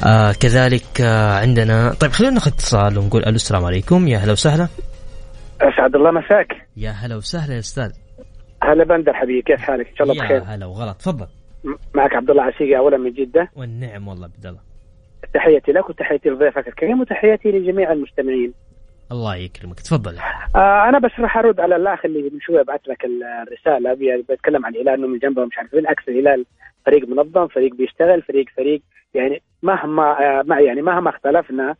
آه 0.05 0.31
كذلك 0.31 1.01
آه 1.01 1.39
عندنا 1.39 1.93
طيب 1.93 2.11
خلينا 2.11 2.33
ناخذ 2.33 2.51
اتصال 2.51 2.97
ونقول 2.97 3.23
ألو 3.23 3.35
السلام 3.35 3.65
عليكم. 3.65 4.07
يا 4.07 4.17
هلا 4.17 4.31
وسهلا. 4.31 4.67
اسعد 5.61 5.95
الله 5.95 6.11
مساك؟ 6.11 6.47
يا 6.77 6.91
هلا 6.91 7.15
وسهلا 7.15 7.53
يا 7.53 7.59
أستاذ. 7.59 7.91
هلا 8.63 8.83
بندر 8.83 9.13
حبيبي 9.13 9.41
كيف 9.41 9.61
حالك؟ 9.61 9.87
إن 9.87 9.95
شاء 9.95 10.11
الله 10.11 10.23
يا 10.23 10.25
بخير. 10.25 10.43
هلا 10.45 10.65
وغلط 10.65 10.97
تفضل. 10.97 11.27
معك 11.93 12.15
عبد 12.15 12.29
الله 12.29 12.43
عسيقي 12.43 12.77
أولا 12.77 12.97
من 12.97 13.13
جدة. 13.13 13.49
والنعم 13.55 14.07
والله 14.07 14.25
عبد 14.25 14.45
الله. 14.45 14.59
تحياتي 15.33 15.71
لك 15.71 15.89
وتحياتي 15.89 16.29
لضيفك 16.29 16.67
الكريم 16.67 17.01
وتحياتي 17.01 17.49
لجميع 17.49 17.91
المستمعين. 17.91 18.53
الله 19.11 19.35
يكرمك. 19.35 19.79
تفضل. 19.79 20.15
آه 20.55 20.89
أنا 20.89 20.99
بس 20.99 21.11
راح 21.19 21.37
أرد 21.37 21.59
على 21.59 21.75
الأخ 21.75 22.05
اللي 22.05 22.21
من 22.33 22.39
شوية 22.41 22.61
بعث 22.61 22.81
لك 22.87 23.05
ال- 23.05 23.23
الرسالة. 23.23 23.93
بي- 23.93 24.25
بيتكلم 24.29 24.65
عن 24.65 24.75
الهلال 24.75 24.93
انه 24.93 25.07
من 25.07 25.19
جنبه 25.19 25.45
مش 25.45 25.57
عارف 25.57 25.71
بالعكس 25.75 26.07
الهلال 26.09 26.45
فريق 26.85 27.07
منظم 27.07 27.47
فريق 27.47 27.73
بيشتغل 27.75 28.21
فريق 28.21 28.45
فريق 28.57 28.81
يعني 29.13 29.41
مهما 29.63 30.03
آه 30.51 30.59
يعني 30.59 30.81
مهما 30.81 31.09
اختلفنا 31.09 31.75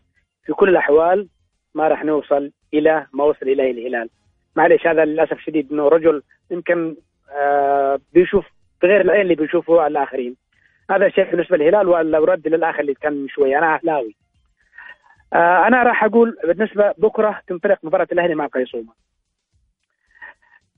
في 0.45 0.53
كل 0.53 0.69
الأحوال 0.69 1.27
ما 1.75 1.87
راح 1.87 2.03
نوصل 2.03 2.51
إلى 2.73 3.05
ما 3.13 3.23
وصل 3.23 3.45
إليه 3.45 3.71
الهلال. 3.71 4.09
معلش 4.55 4.87
هذا 4.87 5.05
للأسف 5.05 5.39
شديد 5.39 5.71
إنه 5.71 5.87
رجل 5.87 6.21
يمكن 6.51 6.95
آه 7.41 7.99
بيشوف 8.13 8.45
بغير 8.83 9.01
العين 9.01 9.21
اللي 9.21 9.35
بيشوفه 9.35 9.87
الآخرين. 9.87 10.35
هذا 10.91 11.09
شيء 11.09 11.31
بالنسبة 11.31 11.57
للهلال 11.57 11.87
ولا 11.87 12.19
ورد 12.19 12.47
للأخ 12.47 12.79
اللي 12.79 12.93
كان 12.93 13.13
من 13.13 13.27
شوية. 13.27 13.57
أنا 13.57 13.75
أهلاوي. 13.75 14.15
آه 15.33 15.67
أنا 15.67 15.83
راح 15.83 16.03
أقول 16.03 16.37
بالنسبة 16.43 16.93
بكرة 16.97 17.41
تنطلق 17.47 17.79
مباراة 17.83 18.07
الأهلي 18.11 18.35
مع 18.35 18.47
قيصومه 18.47 18.93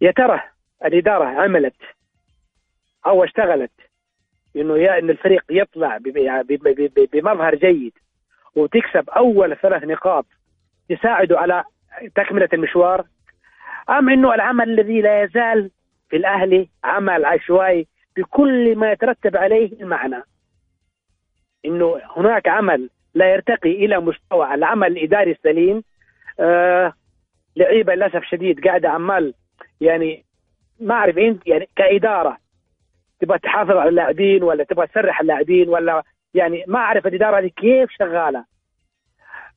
يا 0.02 0.12
ترى 0.12 0.42
الإدارة 0.86 1.26
عملت 1.26 1.76
أو 3.06 3.24
اشتغلت 3.24 3.72
إنه 4.56 4.78
يا 4.78 5.00
إن 5.00 5.10
الفريق 5.10 5.44
يطلع 5.50 5.98
ب- 5.98 7.08
بمظهر 7.14 7.56
جيد 7.56 7.94
وتكسب 8.56 9.10
أول 9.10 9.56
ثلاث 9.58 9.84
نقاط 9.84 10.26
يساعدوا 10.90 11.38
على 11.40 11.64
تكملة 12.16 12.50
المشوار؟ 12.54 13.06
أم 13.90 14.10
إنه 14.10 14.34
العمل 14.34 14.70
الذي 14.70 15.02
لا 15.02 15.24
يزال 15.24 15.72
في 16.10 16.16
الأهلي 16.18 16.70
عمل 16.84 17.26
عشوائي 17.26 17.88
بكل 18.18 18.76
ما 18.76 18.92
يترتب 18.92 19.38
عليه 19.38 19.82
المعنى؟ 19.82 20.24
إنه 21.66 22.02
هناك 22.18 22.48
عمل 22.48 22.90
لا 23.14 23.34
يرتقي 23.34 23.72
إلى 23.72 24.00
مستوى 24.00 24.54
العمل 24.54 24.88
الإداري 24.88 25.32
السليم. 25.32 25.84
آه 26.40 26.94
لعيبة 27.56 27.96
للأسف 27.96 28.24
شديد 28.24 28.68
قاعدة 28.68 28.90
عمال 28.90 29.34
يعني 29.82 30.24
ما 30.80 30.96
أعرف 30.96 31.18
إنت 31.18 31.48
يعني 31.48 31.70
كإدارة 31.76 32.38
تبغى 33.20 33.40
تحافظ 33.40 33.72
على 33.72 33.90
اللاعبين 33.90 34.44
ولا 34.44 34.64
تبغى 34.64 34.88
تسرح 34.88 35.22
اللاعبين 35.22 35.70
ولا 35.70 36.04
يعني 36.34 36.64
ما 36.68 36.80
أعرف 36.80 37.08
الإدارة 37.08 37.40
هذه 37.40 37.48
كيف 37.48 37.90
شغالة. 38.00 38.46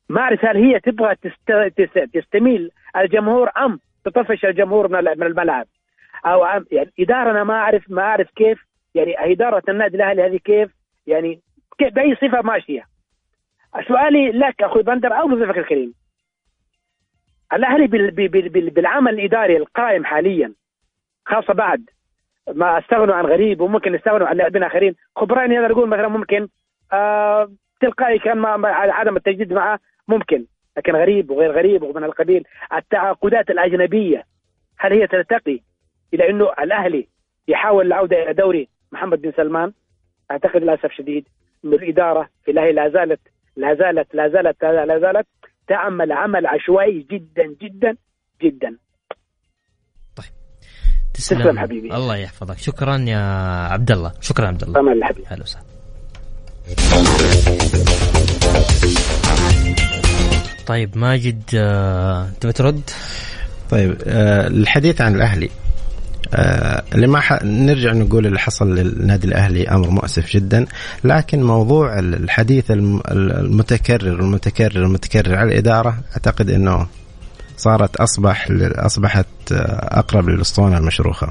ما 0.09 0.21
أعرف 0.21 0.45
هل 0.45 0.57
هي 0.57 0.79
تبغى 0.79 1.15
تست... 1.15 1.51
تست... 1.77 1.99
تستميل 2.13 2.71
الجمهور 2.97 3.49
أم 3.57 3.79
تطفش 4.05 4.45
الجمهور 4.45 4.87
من 4.87 5.23
الملعب. 5.23 5.65
أو 6.25 6.45
أم 6.45 6.65
يعني 6.71 6.91
إدارة 6.99 7.31
أنا 7.31 7.43
ما 7.43 7.53
أعرف 7.53 7.83
ما 7.89 8.01
أعرف 8.01 8.29
كيف 8.35 8.65
يعني 8.95 9.31
إدارة 9.31 9.63
النادي 9.69 9.95
الأهلي 9.97 10.25
هذه 10.25 10.37
كيف 10.37 10.71
يعني 11.07 11.41
بأي 11.79 12.15
صفة 12.15 12.41
ماشية. 12.41 12.94
سؤالي 13.87 14.31
لك 14.31 14.61
أخوي 14.61 14.83
بندر 14.83 15.13
أو 15.13 15.29
لضيفك 15.29 15.57
الكريم. 15.57 15.93
الأهلي 17.53 17.87
بال... 17.87 18.11
بال... 18.11 18.49
بال... 18.49 18.69
بالعمل 18.69 19.13
الإداري 19.13 19.57
القائم 19.57 20.05
حاليا 20.05 20.53
خاصة 21.25 21.53
بعد 21.53 21.89
ما 22.53 22.79
استغنوا 22.79 23.15
عن 23.15 23.25
غريب 23.25 23.61
وممكن 23.61 23.95
يستغنوا 23.95 24.27
عن 24.27 24.37
لاعبين 24.37 24.63
آخرين. 24.63 24.95
خبراني 25.15 25.59
أنا 25.59 25.71
أقول 25.71 25.89
مثلا 25.89 26.07
ممكن 26.07 26.47
آه 26.93 27.51
تلقائي 27.81 28.19
كان 28.19 28.37
ما 28.37 28.57
ما- 28.57 28.67
عدم 28.69 29.15
التجديد 29.15 29.53
معه 29.53 29.79
ممكن 30.07 30.45
لكن 30.77 30.95
غريب 30.95 31.31
وغير 31.31 31.51
غريب 31.51 31.83
ومن 31.83 32.03
القبيل. 32.03 32.43
التعاقدات 32.73 33.49
الأجنبية 33.49 34.25
هل 34.79 34.93
هي 34.93 35.07
ترتقي 35.07 35.59
إلى 36.13 36.29
إنه 36.29 36.49
الأهلي 36.59 37.07
يحاول 37.47 37.85
العودة 37.85 38.23
إلى 38.23 38.33
دوري 38.33 38.67
محمد 38.91 39.21
بن 39.21 39.31
سلمان؟ 39.31 39.73
أعتقد 40.31 40.63
للأسف 40.63 40.91
شديد 40.91 41.27
إنه 41.65 41.75
الإدارة 41.75 42.29
في 42.45 42.51
الأهلي 42.51 42.71
لا 42.71 42.89
زالت 42.89 43.19
لا 43.57 43.75
زالت 43.75 44.15
لا 44.15 44.29
زالت 44.29 44.63
لا 44.63 44.99
زالت 44.99 45.27
تعمل 45.67 46.11
عمل 46.11 46.47
عشوائي 46.47 47.07
جدا 47.11 47.55
جدا 47.61 47.97
جدا. 48.43 48.77
تسلم, 51.13 51.39
تسلم. 51.39 51.59
حبيبي. 51.59 51.95
الله 51.95 52.15
يحفظك. 52.17 52.57
شكرا 52.57 52.97
يا 52.97 53.17
عبد 53.67 53.91
الله 53.91 54.11
شكرا 54.21 54.47
عبد 54.47 54.63
الله 54.63 54.79
تمام 54.79 54.99
يا 55.01 55.05
حبيبي. 55.05 55.27
هلا 55.27 55.43
وسهلا. 55.43 55.65
طيب 60.67 60.97
ماجد 60.97 61.41
آه، 61.55 62.29
تبي 62.41 62.53
ترد؟ 62.53 62.89
طيب 63.71 63.95
آه 64.07 64.47
الحديث 64.47 65.01
عن 65.01 65.15
الأهلي. 65.15 65.49
آه 66.33 66.83
اللي 66.95 67.07
ما 67.07 67.19
ح... 67.19 67.43
نرجع 67.43 67.93
نقول 67.93 68.25
اللي 68.27 68.39
حصل 68.39 68.75
للنادي 68.75 69.27
الأهلي 69.27 69.67
أمر 69.69 69.89
مؤسف 69.89 70.31
جدا 70.33 70.65
لكن 71.03 71.43
موضوع 71.43 71.99
الحديث 71.99 72.71
الم- 72.71 73.01
المتكرر 73.11 74.19
المتكرر 74.19 74.83
المتكرر 74.85 75.35
على 75.35 75.51
الإدارة 75.51 75.97
أعتقد 76.11 76.49
إنه 76.49 76.87
صارت 77.57 77.95
أصبح 77.95 78.47
أصبحت 78.61 79.25
آه، 79.51 79.99
أقرب 79.99 80.29
للأسطوانة 80.29 80.77
المشروخة. 80.77 81.27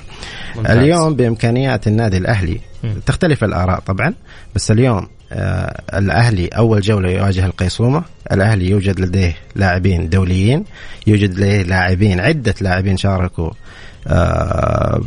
ممتاز. 0.57 0.76
اليوم 0.76 1.14
بإمكانيات 1.14 1.87
النادي 1.87 2.17
الأهلي. 2.17 2.61
تختلف 3.07 3.45
الآراء 3.45 3.81
طبعا 3.81 4.14
بس 4.55 4.71
اليوم 4.71 5.07
آه، 5.33 5.83
الأهلي 5.99 6.47
أول 6.49 6.81
جولة 6.81 7.11
يواجه 7.11 7.47
القيصومة، 7.47 8.03
الأهلي 8.33 8.71
يوجد 8.71 9.00
لديه 9.00 9.35
لاعبين 9.57 10.09
دوليين، 10.09 10.64
يوجد 11.07 11.35
لديه 11.38 11.62
لاعبين 11.62 12.21
عدة 12.21 12.55
لاعبين 12.61 12.97
شاركوا 12.97 13.50
آه، 13.50 13.55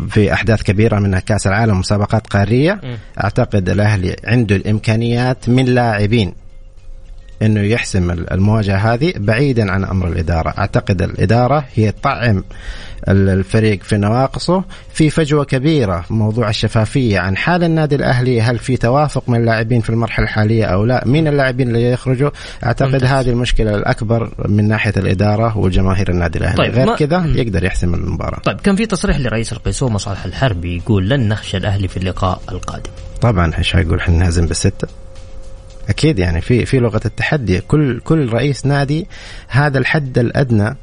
في 0.10 0.34
أحداث 0.34 0.62
كبيرة 0.64 1.00
منها 1.00 1.20
كأس 1.20 1.48
العالم 1.48 1.80
مسابقات 1.80 2.28
قارية. 2.28 2.82
أعتقد 3.24 3.70
الأهلي 3.70 4.16
عنده 4.24 4.56
الإمكانيات 4.56 5.50
من 5.50 5.66
لاعبين 5.66 6.34
إنه 7.42 7.62
يحسم 7.62 8.12
المواجهة 8.12 8.94
هذه 8.94 9.14
بعيدا 9.18 9.72
عن 9.72 9.84
أمر 9.84 10.08
الإدارة، 10.08 10.54
أعتقد 10.58 11.02
الإدارة 11.02 11.66
هي 11.76 11.92
تطعم 11.92 12.44
الفريق 13.10 13.84
في 13.84 13.98
نواقصه. 13.98 14.64
في 14.94 15.10
فجوة 15.10 15.44
كبيرة 15.44 16.06
موضوع 16.10 16.50
الشفافية. 16.50 17.20
عن 17.20 17.38
حال 17.38 17.64
النادي 17.64 17.96
الأهلي 17.96 18.42
هل 18.42 18.58
في 18.58 18.78
توافق 18.78 19.30
من 19.30 19.40
اللاعبين 19.40 19.82
في 19.82 19.90
المرحلة 19.90 20.26
الحالية 20.26 20.66
أو 20.66 20.86
لا؟ 20.86 21.04
مين 21.06 21.28
اللاعبين 21.28 21.68
اللي 21.68 21.92
يخرجوا؟ 21.92 22.30
أعتقد 22.64 22.92
ممتاز. 22.92 23.10
هذه 23.10 23.30
المشكلة 23.30 23.76
الأكبر 23.76 24.32
من 24.48 24.68
ناحية 24.68 24.94
الإدارة 24.98 25.58
وجماهير 25.58 26.10
النادي 26.10 26.40
الأهلي. 26.40 26.58
طيب، 26.58 26.74
غير 26.74 26.86
ما- 26.86 26.96
كذا. 26.96 27.24
يقدر 27.36 27.64
يحسم 27.64 27.94
المباراة. 27.94 28.40
طيب 28.40 28.62
كان 28.62 28.76
في 28.76 28.86
تصريح 28.86 29.20
لرئيس 29.20 29.54
القيصومه 29.54 29.98
صالح 29.98 30.26
الحربي 30.26 30.78
يقول 30.78 31.10
لن 31.10 31.30
نخشى 31.30 31.58
الأهلي 31.58 31.88
في 31.88 31.98
اللقاء 31.98 32.42
القادم. 32.52 32.92
طبعا 33.22 33.52
إيش 33.58 33.74
حيقول 33.74 34.02
حنهزم 34.02 34.46
بالستة. 34.46 34.88
أكيد 35.88 36.20
يعني 36.20 36.42
في 36.42 36.66
في 36.66 36.80
لغة 36.80 37.02
التحدي. 37.06 37.62
كل 37.62 38.00
كل 38.00 38.30
رئيس 38.34 38.66
نادي 38.66 39.08
هذا 39.48 39.78
الحد 39.78 40.18
الأدنى 40.18 40.76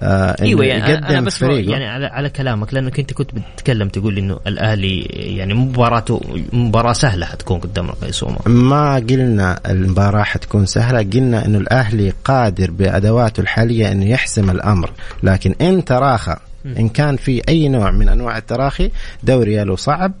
آه 0.00 0.36
إيوه 0.42 0.64
يعني 0.64 0.90
يقدم 0.92 1.06
أنا- 1.06 1.10
أنا 1.10 1.20
بس 1.20 1.36
فريقه. 1.38 1.70
يعني 1.70 1.86
على, 1.86 2.06
على 2.06 2.30
كلامك 2.30 2.74
لأنك 2.74 2.98
أنت 2.98 3.12
كنت 3.12 3.30
بتتكلم 3.34 3.88
تقول 3.88 4.18
إنه 4.18 4.40
الأهلي 4.46 5.00
يعني 5.10 5.54
مباراته 5.54 6.20
مباراة 6.52 6.92
سهلة 6.92 7.26
حتكون 7.26 7.58
قدام 7.60 7.88
القيصومه 7.88 8.38
ما 8.46 8.94
قلنا 8.94 9.60
المباراة 9.70 10.22
حتكون 10.22 10.66
سهلة 10.66 10.98
قلنا 10.98 11.46
إنه 11.46 11.58
الأهلي 11.58 12.12
قادر 12.24 12.70
بأدواته 12.70 13.40
الحالية 13.40 13.92
إنه 13.92 14.06
يحسم 14.06 14.50
الأمر. 14.50 14.90
لكن 15.22 15.54
إن 15.60 15.84
تراخى 15.84 16.36
إن 16.78 16.88
كان 16.88 17.16
في 17.16 17.42
أي 17.48 17.68
نوع 17.68 17.90
من 17.90 18.08
أنواع 18.08 18.38
التراخي 18.38 18.90
دوري 19.22 19.64
له 19.64 19.76
صعب 19.76 20.12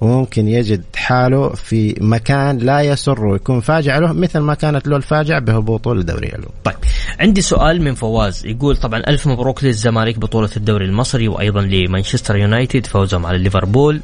وممكن 0.00 0.48
يجد 0.48 0.84
حاله 0.96 1.48
في 1.48 1.94
مكان 2.00 2.58
لا 2.58 2.80
يسر 2.80 3.26
ويكون 3.26 3.60
فاجعة 3.60 3.98
له 3.98 4.12
مثل 4.12 4.38
ما 4.38 4.54
كانت 4.54 4.88
له 4.88 4.96
الفاجعة 4.96 5.40
بهبوطه 5.40 5.94
لدوري 5.94 6.32
طيب 6.64 6.76
عندي 7.20 7.40
سؤال 7.40 7.82
من 7.82 7.94
فواز. 7.94 8.46
يقول 8.46 8.76
طبعا 8.76 9.00
ألف 9.08 9.26
مبروك 9.26 9.64
للزمالك 9.64 10.18
بطولة 10.18 10.50
الدوري 10.56 10.84
المصري 10.84 11.28
وأيضا 11.28 11.60
لمانشستر 11.60 12.36
يونايتد 12.36 12.86
فوزهم 12.86 13.26
على 13.26 13.38
ليفربول. 13.38 14.00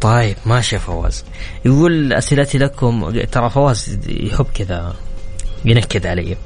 طيب 0.00 0.36
ماشي 0.46 0.78
فواز. 0.78 1.24
يقول 1.64 2.12
أسئلتي 2.12 2.58
لكم 2.58 3.10
ترى 3.10 3.50
فواز 3.50 3.98
يحب 4.08 4.46
كذا 4.54 4.94
ينكد 5.64 6.06
علي. 6.06 6.36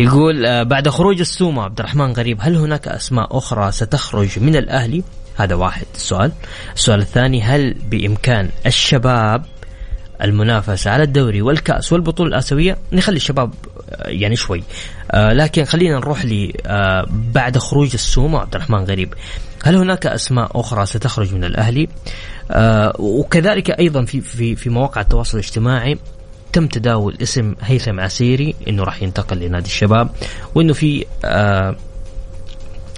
يقول 0.00 0.46
آه، 0.46 0.62
بعد 0.62 0.88
خروج 0.88 1.20
السومة 1.20 1.62
عبد 1.62 1.78
الرحمن 1.78 2.12
غريب 2.12 2.38
هل 2.40 2.56
هناك 2.56 2.88
أسماء 2.88 3.38
أخرى 3.38 3.72
ستخرج 3.72 4.38
من 4.38 4.56
الأهلي؟ 4.56 5.02
هذا 5.36 5.54
واحد. 5.54 5.86
السؤال 5.94 6.32
السؤال 6.74 7.00
الثاني 7.00 7.42
هل 7.42 7.74
بإمكان 7.74 8.48
الشباب 8.66 9.44
المنافسة 10.22 10.90
على 10.90 11.02
الدوري 11.02 11.42
والكأس 11.42 11.92
والبطولة 11.92 12.28
الآسيوية؟ 12.28 12.76
نخلي 12.92 13.16
الشباب 13.16 13.54
آه، 13.90 14.08
يعني 14.08 14.36
شوي. 14.36 14.62
آه، 15.10 15.32
لكن 15.32 15.64
خلينا 15.64 15.98
نروح 15.98 16.24
لي 16.24 16.52
آه، 16.66 17.06
بعد 17.10 17.58
خروج 17.58 17.90
السومة 17.94 18.38
عبد 18.38 18.54
الرحمن 18.54 18.84
غريب. 18.84 19.14
هل 19.64 19.76
هناك 19.76 20.06
أسماء 20.06 20.60
أخرى 20.60 20.86
ستخرج 20.86 21.34
من 21.34 21.44
الأهلي؟ 21.44 21.88
آه، 22.50 22.92
وكذلك 22.98 23.70
أيضا 23.70 24.04
في 24.04 24.20
في 24.20 24.56
في 24.56 24.70
مواقع 24.70 25.00
التواصل 25.00 25.38
الاجتماعي 25.38 25.98
تم 26.52 26.66
تداول 26.66 27.16
اسم 27.22 27.54
هيثم 27.60 28.00
عسيري 28.00 28.54
إنه 28.68 28.84
راح 28.84 29.02
ينتقل 29.02 29.38
لنادي 29.38 29.66
الشباب 29.66 30.10
وإنه 30.54 30.72
في 30.72 31.06
آه، 31.24 31.76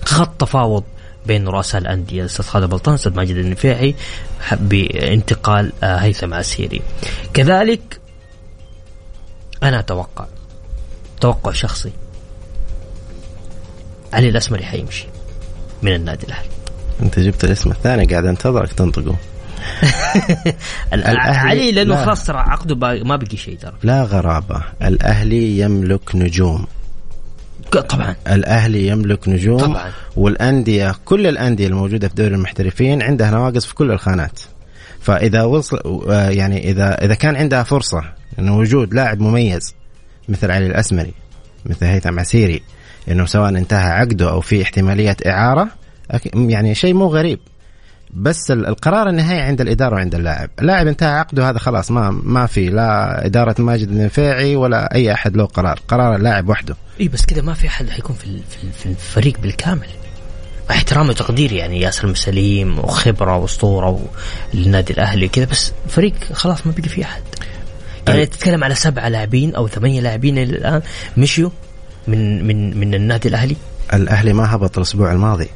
خط 0.05 0.41
تفاوض 0.41 0.85
بين 1.29 1.49
رؤساء 1.49 1.81
الأندية. 1.81 2.21
الاستاذ 2.21 2.45
خالد 2.45 2.71
بلطان 2.71 2.95
الاستاذ 2.95 3.15
ماجد 3.15 3.37
النفيعي 3.37 3.95
بانتقال 4.53 5.73
آه، 5.83 5.97
هيثم 5.97 6.35
عسيري. 6.35 6.83
كذلك 7.35 8.01
أنا 9.63 9.79
أتوقع 9.79 10.27
توقع 11.21 11.53
شخصي 11.53 11.93
علي 14.13 14.29
الأسمري 14.29 14.65
حيمشي 14.65 15.07
من 15.83 15.95
النادي 15.95 16.27
الأهلي. 16.27 16.49
أنت 17.03 17.19
جبت 17.21 17.45
الاسم 17.45 17.71
الثاني 17.71 18.05
قاعد 18.05 18.25
أنتظرك 18.25 18.73
تنطقه. 18.73 19.17
علي 20.93 21.73
لأنه 21.73 21.95
لا. 21.95 22.05
خلاص 22.05 22.25
ترى 22.25 22.39
عقده 22.39 23.05
ما 23.05 23.17
بقي 23.17 23.37
شيء 23.37 23.59
ترى. 23.59 23.75
لا 23.83 24.03
غرابة. 24.03 24.63
الأهلي 24.83 25.59
يملك 25.59 26.15
نجوم. 26.15 26.67
طبعا. 27.77 28.17
الأهلي 28.29 28.87
يملك 28.87 29.29
نجوم 29.29 29.59
طبعاً. 29.59 29.91
والأندية 30.17 30.95
كل 31.05 31.27
الأندية 31.27 31.67
الموجودة 31.67 32.09
في 32.09 32.15
دوري 32.15 32.35
المحترفين 32.35 33.03
عندها 33.03 33.31
نواقص 33.31 33.67
في 33.67 33.75
كل 33.75 33.91
الخانات. 33.91 34.41
فإذا 35.01 35.43
وصل 35.43 36.05
آه، 36.11 36.31
يعني 36.31 36.71
إذا 36.71 37.05
إذا 37.05 37.15
كان 37.15 37.37
عندها 37.37 37.63
فرصة 37.63 38.03
إنه 38.39 38.57
وجود 38.57 38.95
لاعب 38.95 39.21
مميز 39.21 39.75
مثل 40.29 40.51
علي 40.51 40.67
الأسمري 40.67 41.15
مثل 41.67 41.87
هيثم 41.87 42.19
عسيري 42.19 42.63
إنه 43.11 43.25
سواء 43.27 43.49
انتهى 43.49 43.91
عقده 43.91 44.31
أو 44.31 44.41
في 44.41 44.63
احتمالية 44.63 45.17
إعارة 45.27 45.69
يعني 46.35 46.75
شيء 46.75 46.95
مو 46.95 47.07
غريب. 47.07 47.39
بس 48.15 48.51
ال- 48.51 48.67
القرار 48.67 49.09
النهائي 49.09 49.41
عند 49.41 49.61
الإدارة 49.61 49.95
وعند 49.95 50.15
اللاعب، 50.15 50.51
اللاعب 50.61 50.87
انتهى 50.87 51.09
عقده 51.19 51.51
هذا 51.51 51.59
خلاص 51.59 51.91
ما 51.91 52.11
ما 52.23 52.47
في 52.47 52.69
لا 52.69 53.27
إدارة 53.27 53.55
ماجد 53.59 53.89
النفيعي 53.89 54.57
ولا 54.57 54.95
أي 54.95 55.13
أحد 55.13 55.37
له 55.37 55.45
قرار، 55.45 55.81
قرار 55.89 56.17
اللاعب 56.17 56.49
وحده. 56.49 56.77
إي 57.01 57.09
بس 57.09 57.27
كذا 57.27 57.43
ما 57.43 57.55
في 57.55 57.67
أحد 57.67 57.91
حيكون 57.91 58.17
في 58.17 58.25
في 58.25 58.65
ال- 58.65 58.73
في 58.73 58.87
الفريق 58.87 59.41
بالكامل. 59.41 59.87
مع 60.71 60.77
احترامي 60.77 61.09
وتقديري 61.11 61.57
يعني 61.57 61.81
ياسر 61.81 62.15
سليم 62.15 62.79
وخبرة 62.79 63.37
وأسطورة 63.37 64.01
للنادي 64.55 64.93
الأهلي 64.93 65.29
كذا 65.29 65.45
بس 65.45 65.73
فريق 65.89 66.15
خلاص 66.33 66.67
ما 66.67 66.73
بقي 66.73 66.89
فيه 66.89 67.05
أحد. 67.05 67.23
يعني 68.09 68.21
أي. 68.21 68.27
تتكلم 68.27 68.65
على 68.65 68.75
سبعة 68.75 69.09
لاعبين 69.09 69.55
أو 69.55 69.69
ثمانية 69.69 70.01
لاعبين 70.01 70.39
الآن 70.39 70.83
مشيوا 71.17 71.51
من 72.09 72.47
من 72.47 72.77
من 72.81 72.95
النادي 72.95 73.29
الأهلي. 73.29 73.57
الأهلي 73.95 74.33
ما 74.33 74.55
هبط 74.55 74.77
الأسبوع 74.79 75.13
الماضي. 75.13 75.49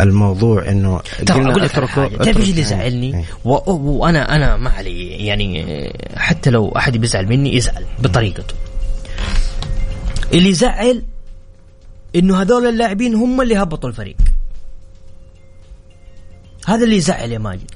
الموضوع 0.00 0.68
إنه 0.68 1.00
ترى 1.26 1.50
أقول 1.50 1.62
لك 1.62 1.70
تعرف 1.70 1.98
إيش 2.36 2.50
اللي 2.50 2.60
يزعلني؟ 2.60 3.16
إيه. 3.16 3.24
وأنا 3.44 4.36
أنا 4.36 4.56
ما 4.56 4.70
علي 4.70 5.08
يعني 5.26 5.92
حتى 6.16 6.50
لو 6.50 6.68
أحد 6.68 6.96
بيزعل 6.96 7.26
مني 7.26 7.56
يزعل 7.56 7.84
بطريقته. 7.98 8.54
اللي 10.32 10.48
يزعل 10.48 11.02
إنه 12.16 12.42
هذول 12.42 12.66
اللاعبين 12.66 13.14
هم 13.14 13.40
اللي 13.40 13.56
هبطوا 13.56 13.88
الفريق. 13.90 14.16
هذا 16.66 16.84
اللي 16.84 16.96
يزعل 16.96 17.32
يا 17.32 17.38
ماجد. 17.38 17.70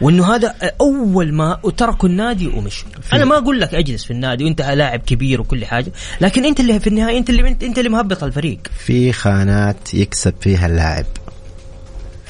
وإنه 0.00 0.34
هذا 0.34 0.54
أول 0.80 1.32
ما 1.32 1.60
تركوا 1.76 2.08
النادي 2.08 2.46
ومشوا. 2.46 2.88
أنا 3.12 3.24
ما 3.24 3.38
أقول 3.38 3.60
لك 3.60 3.74
أجلس 3.74 4.04
في 4.04 4.10
النادي 4.10 4.44
وأنت 4.44 4.62
لاعب 4.62 5.00
كبير 5.00 5.40
وكل 5.40 5.64
حاجة 5.64 5.92
لكن 6.20 6.44
أنت 6.44 6.60
اللي 6.60 6.80
في 6.80 6.86
النهاية 6.86 7.18
أنت 7.18 7.30
اللي 7.30 7.48
أنت 7.48 7.78
اللي 7.78 7.88
مهبط 7.88 8.24
الفريق. 8.24 8.58
في 8.78 9.12
خانات 9.12 9.94
يكسب 9.94 10.34
فيها 10.40 10.66
اللاعب. 10.66 11.06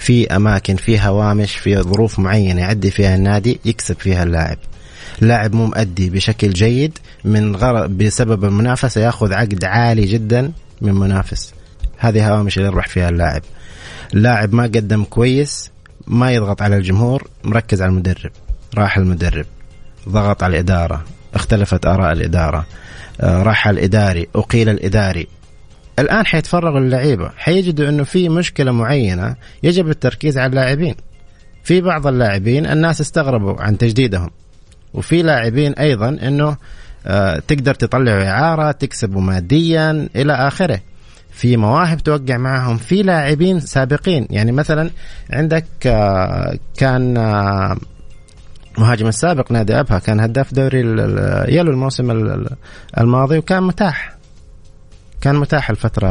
في 0.05 0.37
أماكن 0.37 0.77
في 0.77 1.01
هوامش 1.01 1.57
في 1.57 1.83
ظروف 1.83 2.19
معينة 2.19 2.61
يعدي 2.61 2.91
فيها 2.91 3.15
النادي 3.15 3.61
يكسب 3.65 3.97
فيها 3.99 4.23
اللاعب. 4.23 4.59
لاعب 5.21 5.55
مو 5.55 5.67
مؤدي 5.67 6.11
بشكل 6.11 6.51
جيد 6.51 6.99
من 7.25 7.57
غرض 7.57 7.91
بسبب 7.91 8.45
المنافسة 8.45 9.01
ياخذ 9.01 9.33
عقد 9.33 9.65
عالي 9.65 10.05
جدا 10.05 10.53
من 10.81 10.95
منافس. 10.95 11.55
هذه 11.99 12.29
هوامش 12.29 12.59
اللي 12.59 12.69
يربح 12.69 12.89
فيها 12.89 13.09
اللاعب. 13.09 13.43
لاعب 14.13 14.55
ما 14.55 14.63
قدم 14.63 15.05
كويس 15.05 15.71
ما 16.07 16.33
يضغط 16.33 16.63
على 16.63 16.77
الجمهور 16.77 17.29
مركز 17.45 17.83
على 17.83 17.91
المدرب. 17.91 18.31
راح 18.75 18.97
المدرب. 18.97 19.47
ضغط 20.09 20.43
على 20.43 20.51
الإدارة. 20.51 21.05
اختلفت 21.35 21.87
آراء 21.87 22.13
الإدارة. 22.13 22.67
آه، 23.21 23.43
راح 23.43 23.69
الإداري. 23.69 24.29
أقيل 24.35 24.69
الإداري. 24.69 25.27
الآن 25.99 26.27
حيتفرغوا 26.27 26.79
اللعيبه 26.79 27.31
حيجدوا 27.37 27.89
إنه 27.89 28.05
في 28.05 28.29
مشكلة 28.29 28.73
معينة 28.73 29.37
يجب 29.63 29.89
التركيز 29.89 30.39
على 30.39 30.51
اللاعبين. 30.51 30.95
في 31.65 31.81
بعض 31.81 32.07
اللاعبين 32.07 32.67
الناس 32.67 33.01
استغربوا 33.01 33.63
عن 33.63 33.79
تجديدهم. 33.79 34.31
وفي 34.95 35.23
لاعبين 35.23 35.73
أيضا 35.73 36.09
إنه 36.09 36.57
آه، 37.07 37.43
تقدر 37.49 37.75
تطلعوا 37.75 38.29
إعارة 38.29 38.71
تكسبوا 38.73 39.21
ماديا 39.21 40.09
إلى 40.17 40.33
آخره. 40.33 40.81
في 41.31 41.57
مواهب 41.57 41.99
توقع 42.03 42.37
معهم. 42.37 42.77
في 42.77 43.03
لاعبين 43.03 43.61
سابقين. 43.61 44.27
يعني 44.31 44.53
مثلا 44.53 44.91
عندك 45.31 45.67
آه، 45.87 46.59
كان 46.77 47.17
آه، 47.17 47.77
مهاجم 48.79 49.07
السابق 49.07 49.53
نادي 49.53 49.81
أبها. 49.81 49.99
كان 49.99 50.21
هداف 50.21 50.55
دوري 50.55 50.81
يلو 51.49 51.71
الموسم 51.71 52.11
الماضي 52.99 53.39
وكان 53.39 53.63
متاح. 53.63 54.15
كان 55.25 55.37
متاح 55.37 55.71
الفترة 55.71 56.09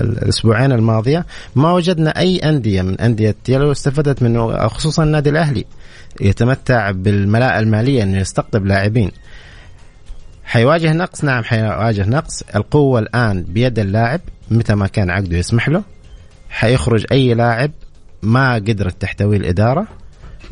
الأسبوعين 0.00 0.72
الماضية. 0.72 1.26
ما 1.54 1.72
وجدنا 1.72 2.18
أي 2.18 2.38
أندية 2.38 2.82
من 2.82 3.00
أندية 3.00 3.36
يلو 3.48 3.72
استفادت 3.72 4.22
منه 4.22 4.68
خصوصا 4.68 5.02
النادي 5.02 5.30
الأهلي. 5.30 5.64
يتمتع 6.20 6.90
بالملاءة 6.90 7.58
المالية 7.58 8.02
أنه 8.02 8.18
يستقطب 8.18 8.66
لاعبين. 8.66 9.10
حيواجه 10.44 10.92
نقص؟ 10.92 11.24
نعم 11.24 11.44
حيواجه 11.44 12.08
نقص. 12.08 12.42
القوة 12.56 13.00
الآن 13.00 13.42
بيد 13.42 13.78
اللاعب 13.78 14.20
متى 14.50 14.74
ما 14.74 14.86
كان 14.86 15.10
عقده 15.10 15.36
يسمح 15.36 15.68
له. 15.68 15.82
حيخرج 16.50 17.06
أي 17.12 17.34
لاعب 17.34 17.70
ما 18.22 18.54
قدرت 18.54 19.02
تحتويه 19.02 19.36
الإدارة. 19.36 19.86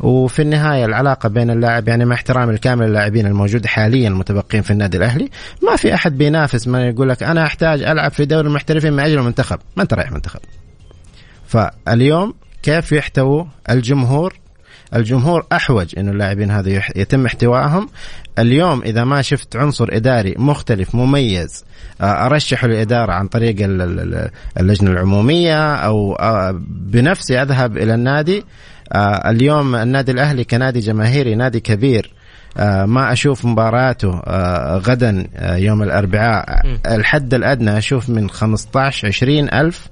وفي 0.01 0.41
النهاية 0.41 0.85
العلاقة 0.85 1.29
بين 1.29 1.49
اللاعب 1.49 1.87
يعني 1.87 2.05
مع 2.05 2.15
احترامي 2.15 2.53
الكامل 2.53 2.89
للاعبين 2.89 3.25
الموجود 3.25 3.65
حاليا 3.65 4.07
المتبقين 4.07 4.61
في 4.61 4.71
النادي 4.71 4.97
الأهلي 4.97 5.29
ما 5.63 5.75
في 5.75 5.93
أحد 5.93 6.17
بينافس 6.17 6.67
ما 6.67 6.87
يقول 6.87 7.09
لك 7.09 7.23
أنا 7.23 7.45
أحتاج 7.45 7.83
ألعب 7.83 8.11
في 8.11 8.25
دوري 8.25 8.47
المحترفين 8.47 8.93
من 8.93 8.99
أجل 8.99 9.19
المنتخب. 9.19 9.59
ما 9.75 9.83
أنت 9.83 9.93
رايح 9.93 10.11
منتخب. 10.11 10.39
فاليوم 11.47 12.33
كيف 12.63 12.91
يحتووا 12.91 13.45
الجمهور؟ 13.69 14.33
الجمهور 14.95 15.45
أحوج 15.51 15.93
إنه 15.97 16.11
اللاعبين 16.11 16.51
هذا 16.51 16.81
يتم 16.95 17.25
احتوائهم. 17.25 17.89
اليوم 18.39 18.81
إذا 18.81 19.03
ما 19.03 19.21
شفت 19.21 19.55
عنصر 19.55 19.87
إداري 19.91 20.35
مختلف 20.37 20.95
مميز 20.95 21.65
آه، 22.01 22.25
أرشحه 22.25 22.67
للإدارة 22.67 23.13
عن 23.13 23.27
طريق 23.27 23.55
اللجنة 24.59 24.91
العمومية 24.91 25.75
أو 25.75 26.15
آه، 26.15 26.61
بنفسي 26.67 27.41
أذهب 27.41 27.77
إلى 27.77 27.93
النادي 27.93 28.43
آه، 28.93 29.29
اليوم 29.29 29.75
النادي 29.75 30.11
الأهلي 30.11 30.43
كنادي 30.43 30.79
جماهيري 30.79 31.35
نادي 31.35 31.59
كبير. 31.59 32.11
ما 32.85 33.13
أشوف 33.13 33.45
مباراته 33.45 34.21
غدا 34.77 35.27
يوم 35.41 35.83
الأربعاء. 35.83 36.45
الحد 36.87 37.33
الأدنى 37.33 37.77
أشوف 37.77 38.09
من 38.09 38.29
15 38.29 39.07
20 39.07 39.53
ألف. 39.53 39.87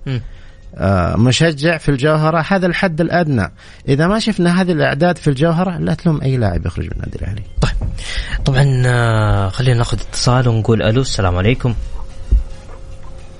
آه، 0.78 1.18
مشجع 1.18 1.78
في 1.78 1.90
الجوهرة 1.90 2.46
هذا 2.50 2.68
الحد 2.68 3.02
الأدنى. 3.02 3.52
إذا 3.88 4.08
ما 4.08 4.20
شفنا 4.20 4.62
هذه 4.62 4.72
الأعداد 4.72 5.18
في 5.18 5.28
الجوهرة 5.28 5.78
لا 5.78 5.94
تلوم 5.94 6.22
أي 6.22 6.38
لاعب 6.38 6.66
يخرج 6.66 6.86
من 6.86 6.92
النادي 6.92 7.16
الأهلي. 7.16 7.42
طيب. 7.62 7.90
طبعا 8.46 8.84
آه، 8.86 9.50
خلينا 9.50 9.78
ناخذ 9.78 10.00
اتصال 10.00 10.48
ونقول 10.48 10.82
ألو 10.82 11.02
السلام 11.02 11.38
عليكم. 11.38 11.76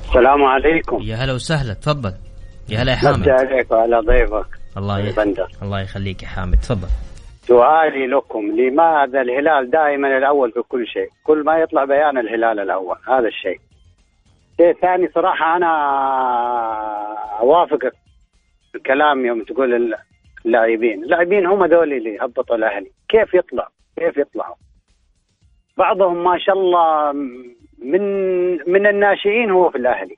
السلام 0.08 0.44
عليكم. 0.44 1.02
يا 1.02 1.16
هلا 1.16 1.34
وسهلا 1.34 1.74
تفضل. 1.74 2.14
يا 2.70 2.82
هلا 2.82 2.92
يا 2.92 2.98
حامد. 2.98 3.30
عليك 3.30 3.72
وعلى 3.72 4.00
ضيفك. 4.08 4.59
الله 4.78 5.00
يخليك 5.00 5.40
الله 5.62 5.82
يخليك 5.82 6.24
يا 6.24 6.28
حامد 6.28 6.56
تفضل. 6.56 6.88
سؤالي 7.42 8.08
لكم 8.08 8.52
لماذا 8.52 9.22
الهلال 9.22 9.70
دائما 9.70 10.18
الأول 10.18 10.52
في 10.52 10.62
كل 10.62 10.88
شيء؟ 10.88 11.10
كل 11.24 11.44
ما 11.44 11.58
يطلع 11.58 11.86
بيان 11.86 12.18
الهلال 12.18 12.60
الأول 12.60 12.98
هذا 13.08 13.28
الشيء. 13.28 13.60
شيء 14.58 14.74
ثاني 14.74 15.10
صراحة 15.16 15.58
أنا 15.58 15.72
أوافقك 17.40 17.94
الكلام 18.76 19.26
يوم 19.26 19.44
تقول 19.44 19.96
اللاعبين. 20.46 21.04
اللاعبين 21.04 21.46
هم 21.46 21.66
ذول 21.66 21.94
اللي 21.94 22.18
هبطوا 22.22 22.56
الأهلي. 22.56 22.92
كيف 23.10 23.34
يطلع؟ 23.34 23.68
كيف 23.98 24.18
يطلعوا؟ 24.18 24.56
بعضهم 25.78 26.24
ما 26.24 26.38
شاء 26.38 26.56
الله 26.56 27.12
من 27.84 28.02
من 28.72 28.88
الناشئين 28.88 29.52
هو 29.52 29.70
في 29.70 29.78
الأهلي. 29.78 30.16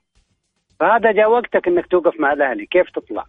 فهذا 0.80 1.12
جاء 1.12 1.30
وقتك 1.30 1.68
إنك 1.68 1.86
توقف 1.86 2.20
مع 2.20 2.32
الأهلي. 2.32 2.66
كيف 2.66 2.90
تطلع؟ 2.90 3.24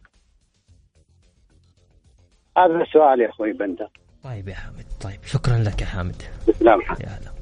هذا 2.58 2.84
السؤال 2.84 3.22
يا 3.22 3.30
أخوي 3.30 3.54
بندر. 3.54 3.88
طيب 4.24 4.48
يا 4.48 4.56
حامد 4.56 4.86
طيب 5.02 5.20
شكرا 5.26 5.58
لك 5.58 5.82
يا 5.82 5.86
حامد. 5.86 6.16
تسلم 6.48 6.82
يا 7.02 7.08
هلا. 7.08 7.34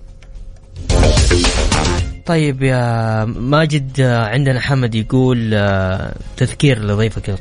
طيب 2.25 2.63
يا 2.63 3.25
ماجد 3.25 4.01
عندنا 4.01 4.59
حمد 4.59 4.95
يقول 4.95 5.53
آه، 5.53 6.15
تذكير 6.37 6.79
لضيفك 6.79 7.35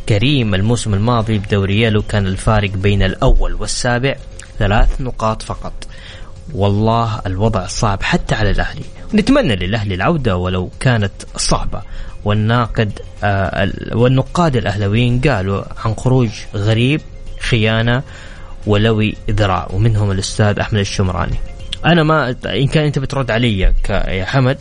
الكريم 0.00 0.54
الموسم 0.54 0.94
الماضي 0.94 1.38
بدوري 1.38 1.80
يالو 1.80 2.02
كان 2.02 2.26
الفارق 2.26 2.70
بين 2.70 3.02
الأول 3.02 3.54
والسابع 3.54 4.14
ثلاث 4.58 5.00
نقاط 5.00 5.42
فقط. 5.42 5.72
والله 6.54 7.20
الوضع 7.26 7.66
صعب 7.66 8.02
حتى 8.02 8.34
على 8.34 8.50
الأهلي. 8.50 8.84
نتمنى 9.14 9.56
للأهلي 9.56 9.94
العودة 9.94 10.36
ولو 10.36 10.70
كانت 10.80 11.12
صعبة. 11.36 11.82
والناقد 12.24 12.98
آه 13.24 13.70
والنقاد 13.92 14.56
الأهلويين 14.56 15.20
قالوا 15.20 15.64
عن 15.84 15.94
خروج 15.94 16.30
غريب 16.54 17.00
خيانة 17.50 18.02
ولوي 18.66 19.14
ذراع 19.30 19.68
ومنهم 19.72 20.10
الأستاذ 20.10 20.58
أحمد 20.58 20.80
الشمراني. 20.80 21.36
أنا 21.84 22.02
ما 22.02 22.36
إن 22.46 22.66
كان 22.66 22.84
أنت 22.84 22.98
بترد 22.98 23.30
علي 23.30 23.58
يا 23.88 24.24
حمد 24.24 24.58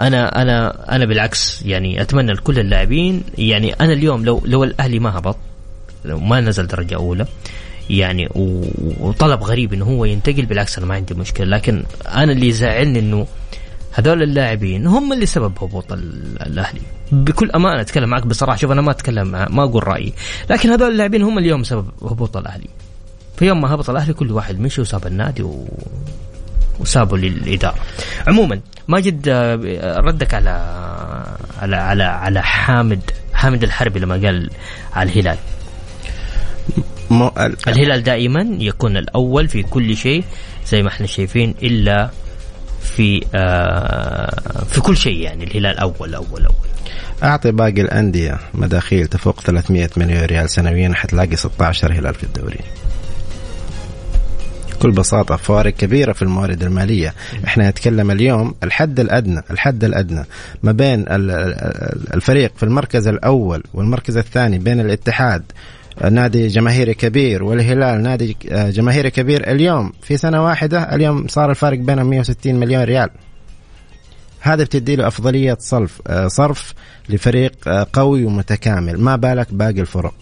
أنا 0.00 0.42
أنا 0.42 0.86
أنا 0.96 1.04
بالعكس 1.04 1.62
يعني 1.62 2.02
أتمنى 2.02 2.32
لكل 2.32 2.58
اللاعبين 2.58 3.22
يعني 3.38 3.72
أنا 3.72 3.92
اليوم 3.92 4.24
لو 4.24 4.42
لو 4.44 4.64
الأهلي 4.64 4.98
ما 4.98 5.18
هبط 5.18 5.36
لو 6.04 6.18
ما 6.18 6.40
نزل 6.40 6.66
درجة 6.66 6.94
أولى 6.94 7.26
يعني 7.90 8.28
وطلب 9.00 9.42
غريب 9.42 9.72
إنه 9.72 9.84
هو 9.84 10.04
ينتقل 10.04 10.46
بالعكس 10.46 10.78
أنا 10.78 10.86
ما 10.86 10.94
عندي 10.94 11.14
مشكلة. 11.14 11.46
لكن 11.46 11.84
أنا 12.08 12.32
اللي 12.32 12.48
يزعلني 12.48 12.98
إنه 12.98 13.26
هذول 13.92 14.22
اللاعبين 14.22 14.86
هم 14.86 15.12
اللي 15.12 15.26
سبب 15.26 15.52
هبوط 15.62 15.92
الأهلي 15.92 16.80
بكل 17.12 17.50
أمانة 17.50 17.80
أتكلم 17.80 18.08
معك 18.10 18.26
بصراحة 18.26 18.56
شوف 18.56 18.70
أنا 18.72 18.80
ما 18.82 18.90
أتكلم 18.90 19.28
ما 19.28 19.62
أقول 19.64 19.88
رأيي 19.88 20.12
لكن 20.50 20.70
هذول 20.70 20.92
اللاعبين 20.92 21.22
هم 21.22 21.38
اليوم 21.38 21.64
سبب 21.64 21.86
هبوط 22.02 22.36
الأهلي 22.36 22.68
في 23.36 23.46
يوم 23.46 23.60
ما 23.60 23.74
هبط 23.74 23.90
الأهلي 23.90 24.12
كل 24.12 24.32
واحد 24.32 24.60
مشي 24.60 24.80
وساب 24.80 25.06
النادي 25.06 25.42
و... 25.42 25.68
وسابوا 26.80 27.18
للإدارة. 27.18 27.74
عموما 28.26 28.60
ماجد 28.88 29.28
آه، 29.28 29.56
ردك 29.98 30.34
على 30.34 30.50
على 31.62 31.76
على 31.76 32.02
على 32.02 32.42
حامد 32.42 33.00
حامد 33.34 33.62
الحربي 33.62 34.00
لما 34.00 34.14
قال 34.14 34.50
على 34.92 35.10
الهلال. 35.10 35.38
الهلال 37.68 38.02
دائما 38.02 38.56
يكون 38.58 38.96
الأول 38.96 39.48
في 39.48 39.62
كل 39.62 39.96
شيء 39.96 40.24
زي 40.66 40.82
ما 40.82 40.88
إحنا 40.88 41.06
شايفين 41.06 41.54
إلا 41.62 42.10
في 42.82 43.24
آه 43.34 44.64
في 44.64 44.80
كل 44.80 44.96
شيء 44.96 45.20
يعني 45.20 45.44
الهلال 45.44 45.78
أول 45.78 46.14
أول 46.14 46.44
أول. 46.46 46.68
أعطي 47.22 47.50
باقي 47.52 47.80
الأندية 47.80 48.38
مداخيل 48.54 49.06
تفوق 49.06 49.40
300 49.40 49.90
مليون 49.96 50.24
ريال 50.24 50.50
سنويا 50.50 50.92
حتلاقي 50.94 51.36
16 51.36 51.92
هلال 51.92 52.14
في 52.14 52.24
الدوري. 52.24 52.60
بكل 54.72 54.90
بساطة 54.90 55.36
فوارق 55.36 55.72
كبيرة 55.72 56.12
في 56.12 56.22
الموارد 56.22 56.62
المالية. 56.62 57.14
إحنا 57.44 57.70
نتكلم 57.70 58.10
اليوم 58.10 58.54
الحد 58.62 59.00
الأدنى 59.00 59.42
الحد 59.50 59.84
الأدنى 59.84 60.24
ما 60.62 60.72
بين 60.72 61.04
الفريق 62.14 62.52
في 62.56 62.62
المركز 62.62 63.06
الأول 63.08 63.62
والمركز 63.74 64.16
الثاني 64.16 64.58
بين 64.58 64.80
الاتحاد 64.80 65.42
نادي 66.10 66.46
جماهيري 66.46 66.94
كبير 66.94 67.44
والهلال 67.44 68.02
نادي 68.02 68.36
جماهيري 68.50 69.10
كبير 69.10 69.50
اليوم 69.50 69.92
في 70.02 70.16
سنة 70.16 70.44
واحدة 70.44 70.94
اليوم 70.94 71.28
صار 71.28 71.50
الفارق 71.50 71.78
بينهم 71.78 72.10
160 72.10 72.54
مليون 72.54 72.82
ريال. 72.82 73.10
هذا 74.40 74.64
بتدي 74.64 74.96
له 74.96 75.06
أفضلية 75.06 75.56
صرف 75.60 76.02
صرف 76.26 76.74
لفريق 77.08 77.68
قوي 77.92 78.24
ومتكامل 78.24 79.00
ما 79.00 79.16
بالك 79.16 79.54
باقي 79.54 79.80
الفرق. 79.80 80.14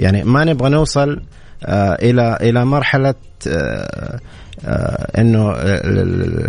يعني 0.00 0.24
ما 0.24 0.44
نبغى 0.44 0.68
نوصل 0.68 1.20
آه، 1.64 1.94
إلى 1.94 2.38
إلى 2.40 2.64
مرحلة 2.64 3.14
آه، 3.48 4.20
آه، 4.64 5.20
إنه 5.20 5.52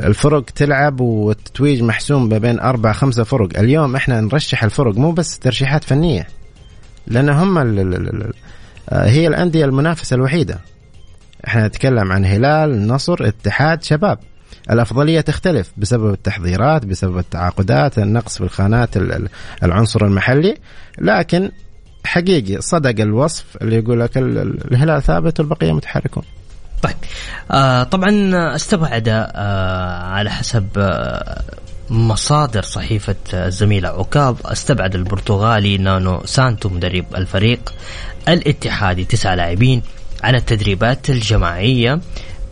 الفرق 0.08 0.46
تلعب 0.46 1.02
والتتويج 1.02 1.84
محسوم 1.84 2.30
ما 2.30 2.38
بين 2.38 2.60
أربع 2.60 2.92
خمسة 2.92 3.24
فرق، 3.24 3.60
اليوم 3.60 3.96
إحنا 3.96 4.22
نرشح 4.22 4.64
الفرق 4.64 4.96
مو 4.96 5.12
بس 5.12 5.40
ترشيحات 5.40 5.84
فنية 5.84 6.28
لأن 7.08 7.30
هم 7.30 7.60
هي 8.92 9.28
الأندية 9.28 9.66
المنافسة 9.66 10.16
الوحيدة. 10.16 10.60
إحنا 11.48 11.68
نتكلم 11.68 12.12
عن 12.12 12.26
هلال، 12.26 12.88
نصر، 12.88 13.28
اتحاد، 13.28 13.84
شباب. 13.84 14.20
الأفضلية 14.70 15.22
تختلف 15.22 15.72
بسبب 15.78 16.14
التحضيرات، 16.14 16.86
بسبب 16.86 17.18
التعاقدات، 17.18 18.00
النقص 18.00 18.38
في 18.38 18.44
الخانات 18.44 18.90
العنصر 19.64 20.06
المحلي، 20.06 20.58
لكن 21.00 21.52
حقيقي 22.06 22.62
صدق 22.62 23.02
الوصف 23.02 23.46
اللي 23.62 23.76
يقول 23.76 24.00
لك 24.00 24.18
الهلال 24.18 25.04
ثابت 25.04 25.40
والبقية 25.40 25.72
متحركون 25.72 26.24
طيب 26.82 26.96
آه 27.52 27.84
طبعا 27.84 28.32
استبعد 28.56 29.08
آه 29.10 30.04
على 30.04 30.30
حسب 30.30 30.68
آه 30.78 31.42
مصادر 31.90 32.62
صحيفة 32.62 33.16
الزميلة 33.34 33.90
عكاظ. 33.90 34.36
استبعد 34.46 34.96
البرتغالي 34.96 35.78
نانو 35.78 36.22
سانتو 36.26 36.70
مدرب 36.70 37.06
الفريق 37.16 37.74
الاتحادي. 38.28 39.04
تسعة 39.06 39.36
لاعبين 39.36 39.82
عن 40.24 40.36
التدريبات 40.36 41.10
الجماعية. 41.10 42.00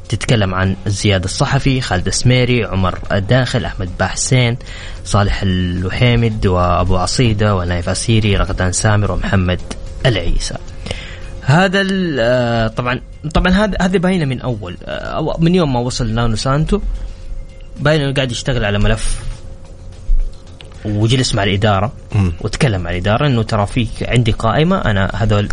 تتكلم 0.10 0.56
عن 0.56 0.76
زياد 0.88 1.24
الصحفي 1.24 1.82
خالد 1.82 2.08
السميري 2.08 2.64
عمر 2.64 3.00
الداخل 3.12 3.66
أحمد 3.66 3.90
باحسين 4.00 4.58
صالح 5.06 5.42
الوحيمد 5.44 6.46
وأبو 6.46 6.98
عصيدة 6.98 7.56
ونايف 7.56 7.90
أسيري 7.90 8.36
رغدان 8.38 8.72
سامر 8.72 9.12
ومحمد 9.12 9.60
العيسى. 10.06 10.56
هذا 11.42 11.88
آه، 12.20 12.68
طبعا 12.68 13.02
طبعا 13.34 13.52
هذا 13.52 13.78
هذه 13.82 13.98
باينة 13.98 14.26
من 14.26 14.42
أول. 14.42 14.78
آه، 14.86 15.38
من 15.40 15.56
يوم 15.56 15.74
ما 15.74 15.80
وصل 15.80 16.08
نانو 16.14 16.36
سانتو. 16.36 16.80
باين 17.80 18.02
انه 18.02 18.14
قاعد 18.14 18.32
يشتغل 18.32 18.66
على 18.66 18.80
ملف 18.80 19.24
وجلس 20.86 21.36
مع 21.36 21.44
الإدارة 21.44 21.94
وتكلم 22.42 22.82
مع 22.82 22.90
الإدارة 22.90 23.28
إنه 23.28 23.44
ترى 23.44 23.66
في 23.66 23.88
عندي 24.02 24.32
قائمة 24.32 24.78
أنا 24.78 25.12
هذول 25.16 25.50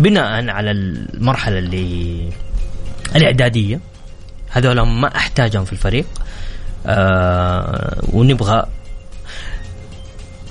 بناء 0.00 0.48
على 0.50 0.70
المرحلة 0.70 1.58
اللي 1.58 2.28
الإعدادية 3.16 3.80
هذول 4.50 4.80
ما 4.80 5.16
أحتاجهم 5.16 5.64
في 5.64 5.72
الفريق. 5.72 6.06
آه 6.86 8.04
ونبغى 8.12 8.66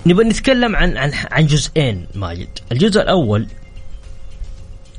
نبغى 0.06 0.25
نتكلم 0.25 0.75
عن 0.75 0.97
عن 0.97 1.12
عن 1.32 1.47
جزئين 1.47 2.08
ماجد، 2.15 2.47
الجزء 2.71 3.01
الأول 3.01 3.47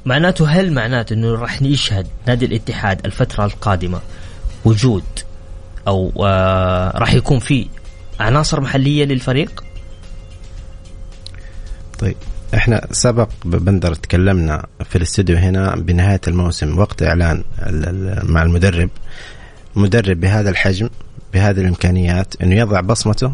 معناته 0.04 0.48
هل 0.48 0.72
معناته 0.72 1.14
إنه 1.14 1.34
راح 1.34 1.62
يشهد 1.62 2.06
نادي 2.26 2.46
الاتحاد 2.46 3.06
الفترة 3.06 3.44
القادمة 3.44 4.00
وجود 4.64 5.04
أو 5.86 6.12
آه 6.26 6.98
راح 6.98 7.14
يكون 7.14 7.38
في 7.38 7.66
عناصر 8.20 8.60
محلية 8.60 9.04
للفريق؟ 9.04 9.64
طيب 11.98 12.16
إحنا 12.54 12.86
سبق 12.90 13.28
بندر 13.44 13.94
تكلمنا 13.94 14.66
في 14.84 14.96
الاستوديو 14.96 15.36
هنا 15.36 15.76
بنهاية 15.76 16.20
الموسم 16.28 16.78
وقت 16.78 17.02
إعلان 17.02 17.44
مع 18.22 18.42
المدرب 18.42 18.90
مدرب 19.76 20.20
بهذا 20.20 20.50
الحجم 20.50 20.88
بهذه 21.34 21.60
الإمكانيات 21.60 22.34
إنه 22.42 22.54
يضع 22.54 22.80
بصمته 22.80 23.32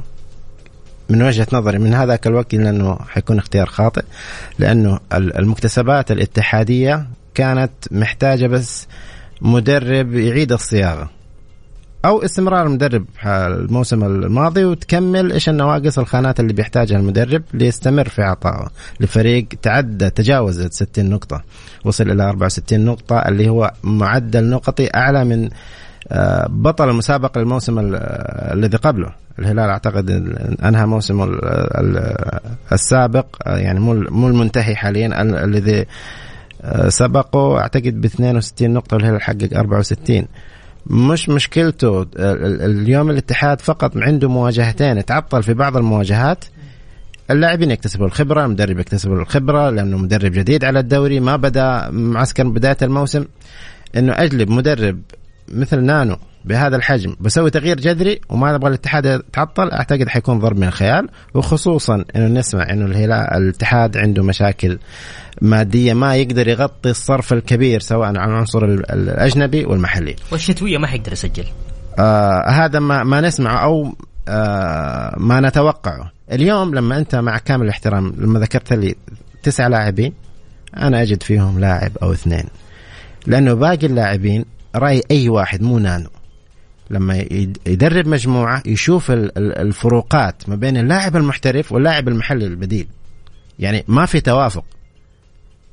من 1.08 1.22
وجهة 1.22 1.46
نظري 1.52 1.78
من 1.78 1.94
هذاك 1.94 2.26
الوقت 2.26 2.54
لأنه 2.54 2.98
حيكون 3.08 3.38
اختيار 3.38 3.66
خاطئ 3.66 4.02
لأنه 4.58 5.00
المكتسبات 5.12 6.10
الاتحادية 6.10 7.06
كانت 7.34 7.72
محتاجة 7.90 8.46
بس 8.46 8.86
مدرب 9.40 10.14
يعيد 10.14 10.52
الصياغة 10.52 11.10
أو 12.04 12.24
استمرار 12.24 12.66
المدرب 12.66 13.04
الموسم 13.26 14.04
الماضي 14.04 14.64
وتكمل 14.64 15.32
إيش 15.32 15.48
النواقص 15.48 15.98
الخانات 15.98 16.40
اللي 16.40 16.52
بيحتاجها 16.52 16.96
المدرب 16.96 17.42
ليستمر 17.54 18.08
في 18.08 18.22
عطائه 18.22 18.68
لفريق 19.00 19.46
تعدى 19.62 20.10
تجاوز 20.10 20.66
60 20.66 21.10
نقطة 21.10 21.42
وصل 21.84 22.10
إلى 22.10 22.28
64 22.28 22.80
نقطة 22.80 23.18
اللي 23.18 23.48
هو 23.48 23.72
معدل 23.82 24.44
نقطي 24.44 24.88
أعلى 24.94 25.24
من 25.24 25.50
آه، 26.08 26.46
بطل 26.50 26.88
المسابقه 26.88 27.40
الموسم 27.40 27.78
الذي 28.52 28.76
قبله. 28.76 29.12
الهلال 29.38 29.70
أعتقد 29.70 30.10
أنهى 30.64 30.86
موسمه 30.86 31.38
السابق 32.72 33.26
يعني 33.46 33.80
مو 33.80 33.94
مو 33.94 34.28
المنتهي 34.28 34.76
حاليا 34.76 35.22
الذي 35.44 35.86
آه، 36.62 36.88
سبقه. 36.88 37.58
أعتقد 37.58 38.00
ب 38.00 38.04
62 38.04 38.70
نقطة 38.70 38.94
والهلال 38.96 39.22
حقق 39.22 39.56
64 39.56 40.26
مش 40.86 41.28
مشكلته. 41.28 42.06
اليوم 42.16 43.10
الاتحاد 43.10 43.60
فقط 43.60 43.96
عنده 43.96 44.28
مواجهتين 44.28 45.04
تعطل 45.04 45.42
في 45.42 45.54
بعض 45.54 45.76
المواجهات. 45.76 46.44
اللاعبين 47.30 47.70
يكتسبوا 47.70 48.06
الخبرة 48.06 48.44
المدرب 48.44 48.78
يكتسب 48.78 49.12
الخبرة 49.12 49.70
لأنه 49.70 49.98
مدرب 49.98 50.32
جديد 50.32 50.64
على 50.64 50.78
الدوري 50.78 51.20
ما 51.20 51.36
بدا 51.36 51.90
معسكر 51.90 52.48
بداية 52.48 52.76
الموسم 52.82 53.24
إنه 53.96 54.12
أجلب 54.12 54.50
مدرب 54.50 55.00
مثل 55.48 55.80
نانو. 55.80 56.16
بهذا 56.44 56.76
الحجم 56.76 57.16
بسوي 57.20 57.50
تغيير 57.50 57.80
جذري 57.80 58.20
وما 58.28 58.52
نبغى 58.52 58.68
الاتحاد 58.68 59.06
يتعطل 59.06 59.70
أعتقد 59.70 60.08
حيكون 60.08 60.38
ضرب 60.38 60.56
من 60.56 60.68
الخيال 60.68 61.08
وخصوصا 61.34 62.04
إنه 62.16 62.26
نسمع 62.26 62.70
إنه 62.70 62.86
الهلال 62.86 63.12
الاتحاد 63.12 63.96
عنده 63.96 64.22
مشاكل 64.22 64.78
مادية 65.40 65.94
ما 65.94 66.16
يقدر 66.16 66.48
يغطي 66.48 66.90
الصرف 66.90 67.32
الكبير 67.32 67.80
سواء 67.80 68.08
عن 68.08 68.16
العنصر 68.16 68.64
الأجنبي 68.64 69.64
والمحلي. 69.64 70.16
والشتوية 70.32 70.78
ما 70.78 70.86
حيقدر 70.86 71.12
يسجل. 71.12 71.44
آه 71.98 72.50
هذا 72.50 72.78
ما 72.78 73.04
ما 73.04 73.20
نسمعه 73.20 73.64
أو 73.64 73.94
آه 74.28 75.14
ما 75.16 75.40
نتوقعه. 75.40 76.12
اليوم 76.32 76.74
لما 76.74 76.98
أنت 76.98 77.14
مع 77.14 77.38
كامل 77.38 77.64
الاحترام 77.64 78.14
لما 78.18 78.40
ذكرت 78.40 78.72
لي 78.72 78.94
تسع 79.42 79.66
لاعبين 79.66 80.12
أنا 80.76 81.02
أجد 81.02 81.22
فيهم 81.22 81.60
لاعب 81.60 81.92
أو 82.02 82.12
اثنين. 82.12 82.44
لأنه 83.26 83.54
باقي 83.54 83.86
اللاعبين 83.86 84.44
رأي 84.76 85.02
أي 85.10 85.28
واحد 85.28 85.62
مو 85.62 85.78
نانو 85.78 86.08
لما 86.90 87.24
يدرب 87.66 88.08
مجموعة 88.08 88.62
يشوف 88.66 89.10
الفروقات 89.36 90.48
ما 90.48 90.56
بين 90.56 90.76
اللاعب 90.76 91.16
المحترف 91.16 91.72
واللاعب 91.72 92.08
المحلي 92.08 92.46
البديل. 92.46 92.86
يعني 93.58 93.84
ما 93.88 94.06
في 94.06 94.20
توافق. 94.20 94.64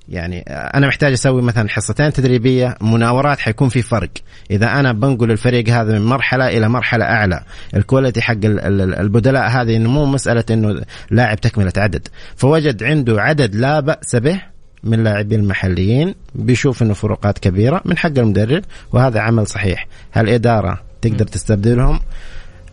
يعني 0.10 0.40
أنا 0.50 0.88
محتاج 0.88 1.14
أسوي 1.14 1.42
مثلا 1.42 1.70
حصتين 1.70 2.14
تدريبية 2.14 2.78
مناورات 2.82 3.40
حيكون 3.40 3.70
في 3.70 3.82
فرق. 3.82 4.10
إذا 4.52 4.80
أنا 4.80 4.94
بنقل 4.94 5.32
الفريق 5.32 5.70
هذا 5.70 6.00
من 6.00 6.06
مرحلة 6.06 6.48
إلى 6.48 6.70
مرحلة 6.70 7.06
أعلى 7.06 7.44
الكواليتي 7.76 8.22
حق 8.22 8.38
البدلاء 8.44 9.50
هذه 9.50 9.76
إنه 9.76 9.90
مو 9.90 10.06
مسألة 10.06 10.44
إنه 10.52 10.82
لاعب 11.12 11.42
تكملة 11.42 11.74
عدد. 11.78 12.08
فوجد 12.36 12.84
عنده 12.84 13.22
عدد 13.22 13.56
لا 13.56 13.80
بأس 13.80 14.16
به 14.16 14.42
من 14.84 14.94
اللاعبين 14.94 15.40
المحليين 15.40 16.16
بيشوف 16.36 16.84
إنه 16.84 16.94
فروقات 16.94 17.40
كبيرة 17.40 17.82
من 17.86 17.98
حق 17.98 18.18
المدرب 18.18 18.64
وهذا 18.92 19.20
عمل 19.20 19.48
صحيح. 19.48 19.88
هل 20.12 20.30
الاداره 20.30 20.89
تقدر 21.02 21.26
تستبدلهم. 21.26 22.00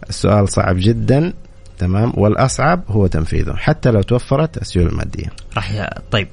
السؤال 0.08 0.48
صعب 0.48 0.76
جدا. 0.78 1.32
تمام؟ 1.78 2.12
والأصعب 2.16 2.82
هو 2.88 3.06
تنفيذه 3.06 3.54
حتى 3.56 3.90
لو 3.90 4.02
توفرت 4.02 4.56
السيولة 4.56 4.90
المادية. 4.90 5.26
راح 5.56 5.90
طيب. 6.10 6.28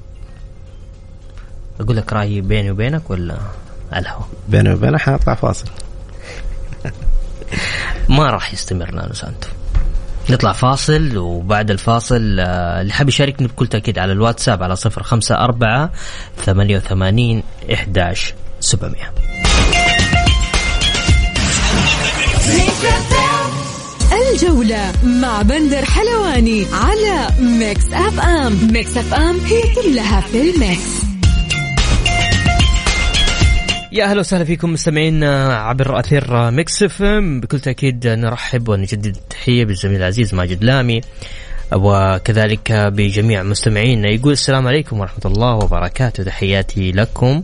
أقول 1.79 1.97
لك 1.97 2.13
رأيي 2.13 2.41
بيني 2.41 2.71
وبينك 2.71 3.09
ولا 3.09 3.37
على 3.91 4.01
الهواء 4.01 4.27
بيني 4.49 4.73
وبينك 4.73 4.99
حنطلع 4.99 5.35
فاصل. 5.35 5.67
ما 8.09 8.29
راح 8.29 8.53
يستمر 8.53 8.91
نانو 8.91 9.13
سانتو 9.13 9.47
نطلع 10.29 10.51
فاصل 10.51 11.17
وبعد 11.17 11.71
الفاصل 11.71 12.39
آه، 12.39 12.81
اللي 12.81 12.93
حاب 12.93 13.07
يشاركني 13.07 13.47
بكل 13.47 13.67
تأكيد 13.67 13.99
على 13.99 14.11
الواتساب 14.11 14.63
على 14.63 14.75
صفر 14.75 15.03
خمسة 15.03 15.35
أربعة 15.35 15.91
ثمانية 16.37 16.77
وثمانين 16.77 17.43
إحداش 17.73 18.33
سبعمية. 18.59 19.13
الجولة 24.13 24.91
مع 25.03 25.41
بندر 25.41 25.85
حلواني 25.85 26.65
على 26.73 27.27
Mix 27.39 27.93
FM 27.93 28.71
Mix 28.73 28.97
FM 28.97 29.39
هي 29.39 29.61
كلها 29.75 30.21
في 30.21 30.41
ال 30.41 30.54
mix. 30.54 31.03
يا 33.91 34.05
أهلا 34.05 34.19
وسهلا 34.19 34.43
فيكم 34.43 34.73
مستمعين 34.73 35.23
عبر 35.23 35.99
أثير 35.99 36.51
Mix 36.51 36.83
FM 36.83 37.39
بكل 37.39 37.59
تأكيد 37.59 38.07
نرحب 38.07 38.69
ونجدد 38.69 39.15
التحيه 39.15 39.65
بالزميل 39.65 39.97
العزيز 39.97 40.33
ماجد 40.35 40.63
اللامي 40.63 41.01
وكذلك 41.73 42.71
بجميع 42.71 43.43
مستمعينا 43.43 44.09
يقول 44.09 44.33
السلام 44.33 44.67
عليكم 44.67 44.99
ورحمة 44.99 45.25
الله 45.25 45.55
وبركاته. 45.55 46.23
تحياتي 46.23 46.91
لكم. 46.91 47.43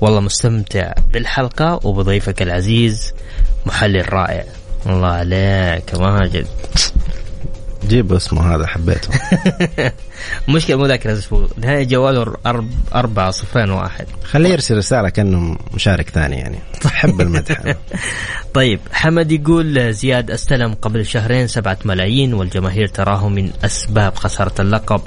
والله 0.00 0.20
مستمتع 0.20 0.92
بالحلقة 1.12 1.80
وبضيفك 1.84 2.42
العزيز 2.42 3.12
محلل 3.66 4.12
رائع. 4.12 4.44
الله 4.86 5.08
عليك 5.08 5.94
ماجد 5.94 6.46
جيب 7.86 8.12
اسمه 8.12 8.54
هذا 8.54 8.66
حبيته. 8.66 9.08
مشكلة 10.48 10.76
مو 10.76 10.86
ذاكر 10.86 11.12
اسمه 11.12 11.48
نهاية 11.56 11.84
جواله 11.84 12.34
أرب... 12.46 12.70
أربعة 12.94 13.30
صفين 13.30 13.70
واحد. 13.70 14.06
خليه 14.24 14.48
يرسل 14.48 14.76
رسالة 14.76 15.08
كأنه 15.08 15.58
مشارك 15.74 16.10
ثاني 16.10 16.36
يعني. 16.36 16.58
أحب 16.86 17.20
المدح. 17.20 17.74
طيب 18.54 18.80
حمد 18.92 19.32
يقول 19.32 19.92
زياد 19.92 20.30
أستلم 20.30 20.74
قبل 20.74 21.06
شهرين 21.06 21.46
سبعة 21.46 21.78
ملايين 21.84 22.34
والجماهير 22.34 22.86
تراه 22.86 23.28
من 23.28 23.50
أسباب 23.64 24.14
خسارة 24.16 24.60
اللقب. 24.60 25.00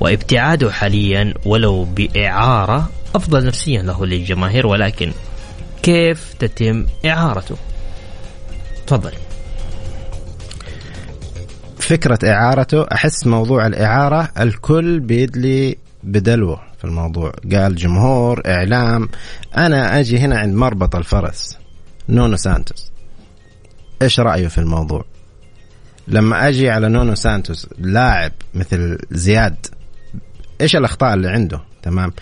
وابتعاده 0.00 0.72
حاليا 0.72 1.34
ولو 1.44 1.84
بإعارة 1.84 2.90
أفضل 3.14 3.46
نفسيا 3.46 3.82
له 3.82 4.06
للجماهير 4.06 4.66
ولكن 4.66 5.12
كيف 5.82 6.34
تتم 6.38 6.86
إعارته؟ 7.06 7.56
تفضل. 8.86 9.12
فكرة 11.78 12.18
إعارته 12.24 12.82
أحس 12.82 13.26
موضوع 13.26 13.66
الإعارة 13.66 14.32
الكل 14.40 15.00
بيدلي 15.00 15.76
بدلوه 16.02 16.60
الموضوع. 16.86 17.32
قال 17.52 17.76
جمهور 17.76 18.42
إعلام 18.46 19.08
أنا 19.56 20.00
أجي 20.00 20.18
هنا 20.18 20.38
عند 20.38 20.54
مربط 20.54 20.96
الفرس. 20.96 21.58
نونو 22.08 22.36
سانتوس. 22.36 22.90
إيش 24.02 24.20
رأيه 24.20 24.48
في 24.48 24.58
الموضوع؟ 24.58 25.04
لما 26.08 26.48
أجي 26.48 26.70
على 26.70 26.88
نونو 26.88 27.14
سانتوس 27.14 27.68
لاعب 27.78 28.32
مثل 28.54 28.98
زياد 29.10 29.66
إيش 30.60 30.76
الأخطاء 30.76 31.14
اللي 31.14 31.28
عنده؟ 31.28 31.60
تمام. 31.82 32.12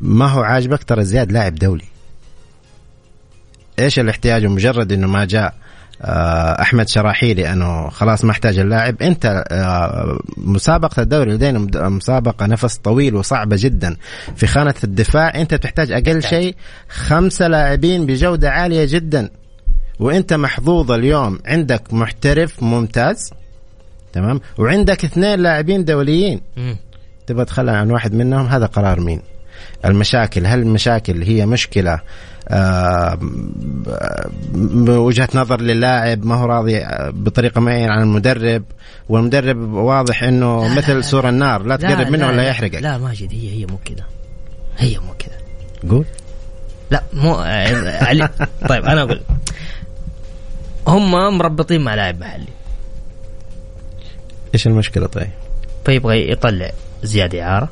ما 0.00 0.26
هو 0.26 0.42
عاجبك؟ 0.42 0.84
ترى 0.84 1.04
زياد 1.04 1.32
لاعب 1.32 1.54
دولي. 1.54 1.84
إيش 3.78 3.98
الاحتياج؟ 3.98 4.46
مجرد 4.46 4.92
إنه 4.92 5.06
ما 5.06 5.24
جاء 5.24 5.54
أحمد 6.02 6.88
شراحيلي 6.88 7.52
أنه 7.52 7.88
خلاص 7.88 8.24
ما 8.24 8.30
احتاج 8.30 8.58
اللاعب. 8.58 9.02
أنت 9.02 9.44
آه، 9.50 10.18
مسابقة 10.36 11.02
الدوري 11.02 11.32
لدينا 11.32 11.88
مسابقة 11.88 12.46
نفس 12.46 12.76
طويل 12.76 13.14
وصعبة 13.14 13.56
جدا 13.58 13.96
في 14.36 14.46
خانة 14.46 14.74
الدفاع. 14.84 15.34
أنت 15.34 15.54
بتحتاج 15.54 15.92
أقل 15.92 16.22
شيء 16.22 16.54
خمسة 16.88 17.48
لاعبين 17.48 18.06
بجودة 18.06 18.50
عالية 18.50 18.84
جدا. 18.88 19.30
وأنت 20.00 20.32
محظوظ 20.32 20.92
اليوم. 20.92 21.38
عندك 21.46 21.94
محترف 21.94 22.62
ممتاز 22.62 23.30
تمام؟ 24.12 24.40
وعندك 24.58 25.04
اثنين 25.04 25.40
لاعبين 25.40 25.84
دوليين. 25.84 26.40
تبغى 27.26 27.44
تخلى 27.44 27.70
عن 27.70 27.90
واحد 27.90 28.14
منهم؟ 28.14 28.46
هذا 28.46 28.66
قرار 28.66 29.00
مين؟ 29.00 29.20
المشاكل. 29.84 30.46
هل 30.46 30.58
المشاكل 30.58 31.22
هي 31.22 31.46
مشكلة 31.46 32.00
آه، 32.50 33.18
وجهة 34.88 35.28
نظر 35.34 35.60
للاعب 35.60 36.24
ما 36.24 36.34
هو 36.34 36.46
راضي 36.46 36.78
آه، 36.78 37.10
بطريقة 37.10 37.60
معينة 37.60 37.92
عن 37.92 38.02
المدرب 38.02 38.64
والمدرب 39.08 39.72
واضح 39.72 40.22
إنه 40.22 40.68
لا، 40.68 40.74
مثل 40.74 40.94
لا، 40.94 41.00
سور 41.00 41.28
النار 41.28 41.62
لا 41.62 41.76
تقرب 41.76 42.08
منه 42.08 42.26
ولا 42.26 42.42
يحرقك. 42.42 42.74
لا 42.82 42.98
ماجد 42.98 43.32
هي 43.32 43.50
هي 43.60 43.66
مو 43.66 43.78
كذا 43.84 44.04
هي 44.78 44.98
مو 44.98 45.14
كذا 45.18 45.36
قول. 45.90 46.04
لا 46.90 47.02
مو 47.12 47.34
آه، 47.34 48.04
علي 48.04 48.28
طيب 48.68 48.84
أنا 48.84 49.02
أقول 49.02 49.20
هم 50.86 51.38
مربطين 51.38 51.80
مع 51.80 51.94
لاعب 51.94 52.20
محلي. 52.20 52.46
إيش 54.54 54.66
المشكلة 54.66 55.06
طيب؟ 55.06 55.30
فيبغى 55.84 56.30
يطلع 56.32 56.70
زياد 57.02 57.34
إعارة. 57.34 57.68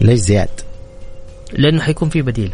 ليش 0.00 0.18
زياد؟ 0.20 0.48
لأنه 1.52 1.80
حيكون 1.80 2.08
في 2.08 2.22
بديل. 2.22 2.52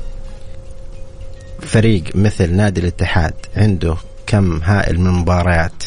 فريق 1.61 2.05
مثل 2.15 2.55
نادي 2.55 2.81
الاتحاد 2.81 3.35
عنده 3.57 3.97
كم 4.27 4.63
هائل 4.63 5.01
من 5.01 5.11
مباريات 5.11 5.85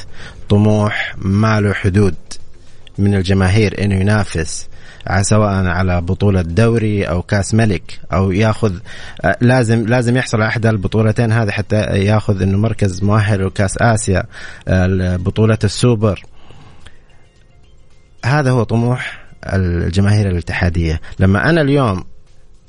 طموح 0.50 1.16
ما 1.18 1.62
له 1.62 1.74
حدود 1.74 2.16
من 2.98 3.16
الجماهير 3.16 3.84
إنه 3.84 3.96
ينافس 3.96 4.68
سواء 5.22 5.66
على 5.66 6.02
بطولة 6.02 6.42
دوري 6.42 7.04
أو 7.04 7.22
كأس 7.22 7.54
ملك 7.54 8.00
أو 8.14 8.32
ياخذ 8.32 8.74
لازم 9.42 9.86
لازم 9.88 10.18
يحصل 10.18 10.42
على 10.42 10.48
احدى 10.48 10.70
البطولتين 10.70 11.32
هذه 11.32 11.52
حتى 11.52 11.78
ياخذ 11.82 12.42
إنه 12.42 12.58
مركز 12.58 13.04
مؤهل 13.04 13.46
لكاس 13.46 13.78
آسيا 13.78 14.24
آه، 14.68 15.16
بطولة 15.16 15.58
السوبر. 15.64 16.24
هذا 18.26 18.52
هو 18.52 18.64
طموح 18.64 19.26
الجماهير 19.46 20.30
الاتحادية. 20.30 21.02
لما 21.20 21.50
أنا 21.50 21.62
اليوم 21.62 22.04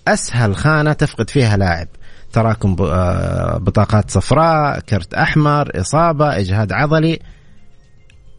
أسهل 0.09 0.57
خانة 0.57 0.93
تفقد 0.93 1.31
فيها 1.31 1.57
لاعب. 1.57 1.89
تراكم 2.33 2.77
آه، 2.81 3.59
بطاقات 3.59 4.11
صفراء 4.11 4.81
كرت 4.81 5.15
أحمر 5.15 5.81
إصابة 5.81 6.37
إجهاد 6.37 6.73
عضلي. 6.73 7.19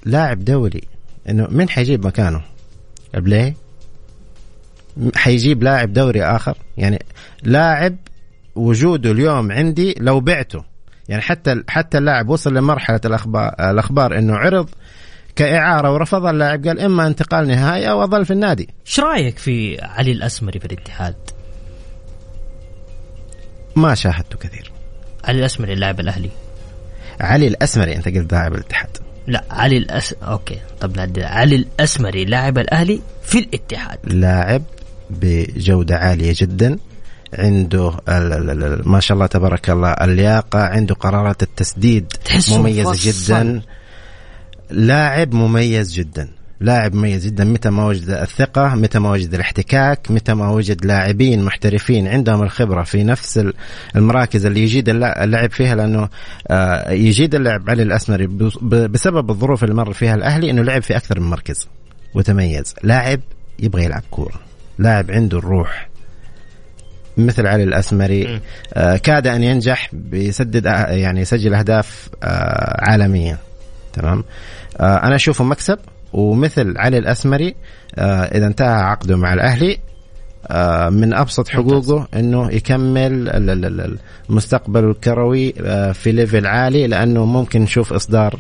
لاعب 0.06 0.46
دولي. 0.46 0.82
إنه 1.30 1.48
من 1.52 1.70
حيجيب 1.70 2.06
مكانه؟ 2.08 2.42
م- 4.98 5.10
حيجيب 5.16 5.64
لاعب 5.64 5.94
دوري 5.94 6.24
آخر؟ 6.24 6.58
يعني 6.78 7.06
لاعب 7.44 7.96
وجوده 8.56 9.12
اليوم 9.12 9.52
عندي 9.52 9.96
لو 10.00 10.20
بعته. 10.20 10.64
يعني 11.10 11.22
حتى 11.22 11.64
حتى 11.70 11.98
اللاعب 11.98 12.30
وصل 12.30 12.54
لمرحلة 12.54 13.02
الاخبار 13.06 13.56
الأخبار 13.70 14.18
إنه 14.18 14.36
عرض 14.36 14.70
كإعارة 15.36 15.94
ورفض 15.94 16.26
اللاعب. 16.26 16.68
قال 16.68 16.80
إما 16.80 17.08
انتقال 17.08 17.48
نهائي 17.48 17.90
أو 17.90 18.04
أظل 18.04 18.26
في 18.26 18.34
النادي. 18.34 18.70
إيش 18.88 19.00
رأيك 19.00 19.38
في 19.38 19.82
علي 19.82 20.12
الأسمري 20.12 20.60
في 20.60 20.66
الاتحاد؟ 20.66 21.16
ما 23.78 23.96
شاهدته 23.96 24.38
كثير. 24.38 24.72
علي 25.24 25.40
الاسمري 25.40 25.74
اللاعب 25.74 26.00
الأهلي. 26.00 26.30
علي 27.22 27.48
الأسمري 27.48 27.96
أنت 27.96 28.08
قلت 28.08 28.34
لاعب 28.34 28.54
الاتحاد. 28.54 28.98
لا 29.28 29.44
علي 29.52 29.78
الأس 29.78 30.14
أوكي. 30.14 30.60
طب 30.82 30.98
نعدل 30.98 31.24
علي 31.24 31.56
الأسمري 31.56 32.26
لاعب 32.26 32.58
الأهلي 32.58 33.02
في 33.24 33.40
الاتحاد. 33.40 34.00
لاعب 34.04 34.64
بجودة 35.10 35.98
عالية 35.98 36.34
جدا. 36.38 36.78
عنده 37.34 37.90
ال- 38.10 38.34
ال- 38.34 38.64
ال- 38.64 38.90
ما 38.90 39.00
شاء 39.00 39.16
الله 39.16 39.26
تبارك 39.28 39.70
الله 39.70 39.90
اللياقة 39.92 40.60
عنده 40.60 40.96
قرارات 40.96 41.44
التسديد 41.44 42.14
مفصل. 42.36 42.96
جدا. 42.96 43.62
لاعب 44.70 45.34
مميز 45.34 45.94
جدا. 45.94 46.30
لاعب 46.60 46.96
مميز 46.96 47.26
جدا. 47.26 47.44
متى 47.44 47.70
ما 47.70 47.86
وجد 47.86 48.10
الثقة 48.10 48.76
متى 48.76 49.00
ما 49.00 49.12
وجد 49.12 49.34
الاحتكاك 49.34 50.12
متى 50.12 50.34
ما 50.34 50.50
وجد 50.50 50.86
لاعبين 50.86 51.44
محترفين 51.44 52.08
عندهم 52.08 52.44
الخبرة 52.44 52.84
في 52.84 53.04
نفس 53.04 53.38
ال- 53.38 53.54
المراكز 53.96 54.46
اللي 54.46 54.60
يجيد 54.64 54.90
الل- 54.90 55.04
اللعب 55.04 55.52
فيها 55.52 55.76
لأنه 55.76 56.10
آه، 56.48 56.92
يجيد 56.92 57.36
اللعب 57.36 57.70
علي 57.70 57.84
الأسمري 57.84 58.28
بسبب 58.88 59.30
الظروف 59.30 59.64
اللي 59.64 59.76
مر 59.76 59.94
فيها 59.94 60.16
الأهلي 60.16 60.52
أنه 60.52 60.62
لعب 60.64 60.82
في 60.82 60.98
أكثر 60.98 61.20
من 61.20 61.30
مركز 61.30 61.68
وتميز. 62.14 62.76
لاعب 62.84 63.20
يبغى 63.60 63.84
يلعب 63.84 64.04
كورة. 64.12 64.40
لاعب 64.80 65.12
عنده 65.12 65.38
الروح. 65.38 65.90
مثل 67.18 67.48
علي 67.48 67.64
الأسمري 67.64 68.42
آه، 68.74 68.98
كاد 68.98 69.28
أن 69.28 69.44
ينجح 69.44 69.90
بيسدد 69.94 70.68
آه، 70.68 70.86
يعني 70.88 71.22
يسجل 71.22 71.54
أهداف 71.54 72.10
آه، 72.24 72.90
عالمية. 72.90 73.38
تمام؟ 73.94 74.24
آه، 74.80 74.98
أنا 75.04 75.16
أشوفه 75.16 75.44
مكسب. 75.44 75.80
ومثل 76.14 76.78
علي 76.78 76.98
الأسمري 76.98 77.56
آه، 77.96 78.24
إذا 78.24 78.48
انتهى 78.48 78.68
عقده 78.68 79.18
مع 79.18 79.34
الأهلي 79.34 79.78
آه، 80.48 80.90
من 80.90 81.14
أبسط 81.14 81.48
حقوقه 81.48 82.08
إنه 82.14 82.52
يكمل 82.52 83.30
المستقبل 84.30 84.84
الكروي 84.84 85.54
آه، 85.62 85.92
في 85.92 86.12
ليفل 86.12 86.48
عالي 86.48 86.88
لأنه 86.88 87.26
ممكن 87.26 87.62
نشوف 87.62 87.94
إصدار 87.94 88.40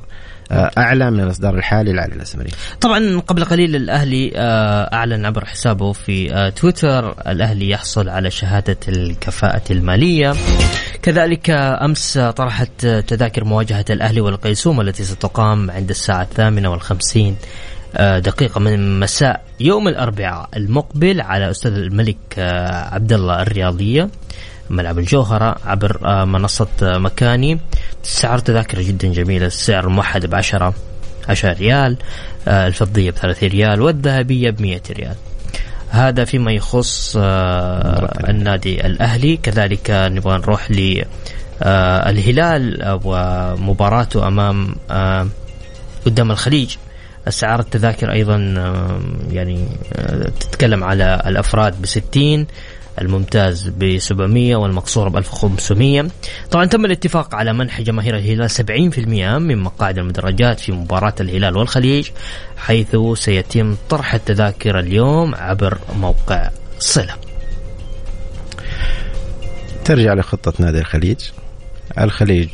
أعلى 0.51 1.12
من 1.12 1.19
الإصدار 1.19 1.55
الحالي 1.57 1.93
لعلي 1.93 2.15
الاسمري 2.15 2.49
طبعا 2.81 3.19
قبل 3.19 3.45
قليل 3.45 3.75
الأهلي 3.75 4.31
آه، 4.36 4.93
أعلن 4.93 5.25
عبر 5.25 5.45
حسابه 5.45 5.91
في 5.91 6.33
آه، 6.33 6.49
تويتر 6.49 7.15
الأهلي 7.31 7.69
يحصل 7.69 8.10
على 8.10 8.31
شهادة 8.31 8.77
الكفاءة 8.88 9.62
المالية. 9.71 10.33
كذلك 11.01 11.49
آه، 11.49 11.86
أمس 11.86 12.17
آه، 12.17 12.31
طرحت 12.31 12.86
آه، 12.86 12.99
تذاكر 12.99 13.43
مواجهة 13.43 13.86
الأهلي 13.89 14.21
والقيسوم 14.21 14.81
التي 14.81 15.03
ستقام 15.03 15.71
عند 15.71 15.89
الساعة 15.89 16.21
الثامنة 16.21 16.69
والخمسين 16.71 17.36
آه، 17.95 18.19
دقيقة 18.19 18.60
من 18.60 18.99
مساء 18.99 19.43
يوم 19.60 19.88
الأربعاء 19.88 20.49
المقبل 20.55 21.21
على 21.21 21.49
أستاذ 21.51 21.71
الملك 21.73 22.17
آه، 22.38 22.93
عبد 22.93 23.13
الله 23.13 23.41
الرياضية. 23.41 24.10
ملعب 24.69 24.99
الجوهرة 24.99 25.56
عبر 25.65 25.99
آه، 26.06 26.25
منصة 26.25 26.67
آه، 26.84 26.97
مكاني. 26.97 27.60
سعر 28.03 28.39
تذاكر 28.39 28.82
جدا 28.82 29.08
جميلة 29.08 29.45
السعر 29.45 29.88
الموحد 29.88 30.25
بعشرة 30.25 30.73
10 31.30 31.53
ريال 31.53 31.97
آه، 32.47 32.67
الفضية 32.67 33.12
ب 33.12 33.15
30 33.15 33.49
ريال 33.49 33.82
والذهبية 33.82 34.49
ب 34.49 34.62
100 34.62 34.82
ريال. 34.91 35.15
هذا 35.89 36.25
فيما 36.25 36.51
يخص 36.51 37.17
النادي 38.30 38.86
الأهلي. 38.86 39.38
كذلك 39.38 39.91
نبغى 39.91 40.38
نروح 40.38 40.71
ل 40.71 41.03
الهلال 41.62 42.99
ومباراته 43.03 44.27
أمام 44.27 44.75
قدام 46.06 46.32
الخليج. 46.32 46.75
اسعار 47.27 47.60
التذاكر 47.60 48.12
أيضا 48.12 48.54
آه، 48.58 49.00
يعني 49.31 49.65
تتكلم 50.39 50.83
على 50.83 51.21
الأفراد 51.25 51.81
ب 51.81 51.85
60 51.85 52.48
الممتاز 53.02 53.69
ب 53.69 53.98
700 53.98 54.56
والمقصوره 54.56 55.10
ب 55.10 55.17
1500 55.17 56.08
طبعا 56.52 56.65
تم 56.65 56.85
الاتفاق 56.85 57.35
على 57.35 57.54
منح 57.54 57.81
جماهير 57.81 58.17
الهلال 58.17 58.50
70% 58.52 58.60
من 59.39 59.58
مقاعد 59.58 59.98
المدرجات 59.98 60.60
في 60.60 60.71
مباراة 60.71 61.15
الهلال 61.19 61.58
والخليج 61.58 62.10
حيث 62.58 62.95
سيتم 63.13 63.75
طرح 63.89 64.13
التذاكر 64.13 64.79
اليوم 64.79 65.35
عبر 65.35 65.77
موقع 66.00 66.50
صلة. 66.79 67.15
ترجع 69.85 70.13
لخطة 70.13 70.54
نادي 70.60 70.79
الخليج. 70.79 71.19
الخليج 72.00 72.50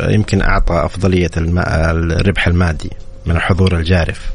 يمكن 0.00 0.42
أعطى 0.42 0.82
أفضلية 0.84 1.30
الربح 1.36 2.46
المادي 2.46 2.90
من 3.26 3.36
الحضور 3.36 3.76
الجارف. 3.76 4.30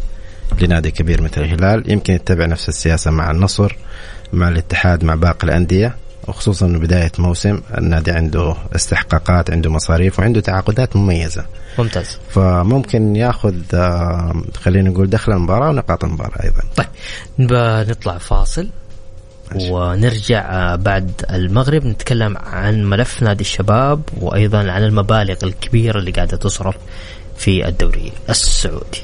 لنادي 0.62 0.92
كبير 0.92 1.22
مثل 1.22 1.42
الهلال. 1.42 1.92
يمكن 1.92 2.14
يتبع 2.14 2.46
نفس 2.46 2.70
السياسة 2.70 3.12
مع 3.12 3.32
النصر 3.32 3.76
مع 4.34 4.50
الاتحاد 4.50 5.04
مع 5.04 5.16
باقي 5.16 5.44
الأندية 5.44 5.96
وخصوصا 6.28 6.66
إنه 6.66 6.80
بداية 6.80 7.12
موسم 7.20 7.62
النادي 7.78 8.12
عنده 8.12 8.56
استحقاقات 8.76 9.52
عنده 9.52 9.70
مصاريف 9.70 10.20
وعنده 10.20 10.42
تعاقدات 10.42 10.96
مميزة. 10.96 11.46
ممتاز. 11.80 12.18
فممكن 12.30 13.16
ياخذ 13.16 13.56
آه، 13.74 14.44
خلينا 14.62 14.90
نقول 14.90 15.10
دخل 15.10 15.32
المباراة 15.32 15.70
ونقاط 15.70 16.04
المباراة 16.04 16.44
أيضا. 16.44 16.62
طيب 16.76 16.88
نطلع 17.90 18.18
فاصل 18.18 18.70
ونرجع 19.56 20.40
آه، 20.52 20.76
بعد 20.76 21.12
المغرب 21.30 21.86
نتكلم 21.86 22.38
عن 22.38 22.86
ملف 22.86 23.24
نادي 23.24 23.42
الشباب 23.42 24.02
وأيضا 24.22 24.72
عن 24.72 24.84
المبالغ 24.84 25.38
الكبيرة 25.44 26.00
اللي 26.00 26.12
قاعدة 26.12 26.38
تصرف 26.38 26.76
في 27.38 27.68
الدوري 27.68 28.12
السعودي. 28.30 29.04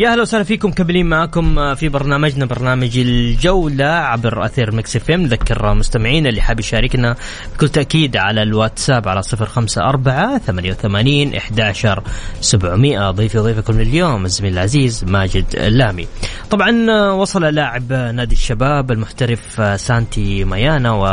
يا 0.00 0.12
أهلا 0.12 0.22
وسهلا 0.22 0.44
فيكم 0.44 0.70
كملين 0.70 1.06
معاكم 1.06 1.58
آه، 1.58 1.74
في 1.74 1.88
برنامجنا 1.88 2.46
برنامج 2.46 2.98
الجولة 2.98 3.84
عبر 3.84 4.44
أثير 4.44 4.74
Mix 4.74 4.96
FM. 4.96 5.22
نذكر 5.22 5.74
مستمعينا 5.74 6.28
اللي 6.28 6.42
حاب 6.42 6.60
يشاركنا 6.60 7.16
بكل 7.54 7.68
تأكيد 7.68 8.16
على 8.16 8.42
الواتساب 8.42 9.08
على 9.08 9.22
صفر 9.22 9.46
خمسة 9.46 9.82
أربعة 9.82 10.38
ثمانية 10.38 10.70
وثمانين 10.70 11.34
إحداشر 11.34 12.02
سبعمائة. 12.40 13.10
ضيفي 13.10 13.38
ضيفكم 13.38 13.80
اليوم 13.80 14.24
الزميل 14.24 14.52
العزيز 14.52 15.04
ماجد 15.04 15.44
اللامي. 15.54 16.06
طبعا 16.50 16.86
آه، 16.90 17.14
وصل 17.14 17.44
لاعب 17.44 17.92
نادي 17.92 18.34
الشباب 18.34 18.90
المحترف 18.90 19.60
آه، 19.60 19.76
سانتي 19.76 20.44
مينا 20.44 20.92
و 20.92 21.04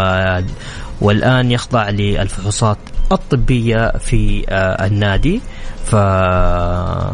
والآن 1.01 1.51
يخضع 1.51 1.89
للفحوصات 1.89 2.77
الطبية 3.11 3.91
في 3.97 4.45
النادي. 4.85 5.41
فالشباب 5.85 7.07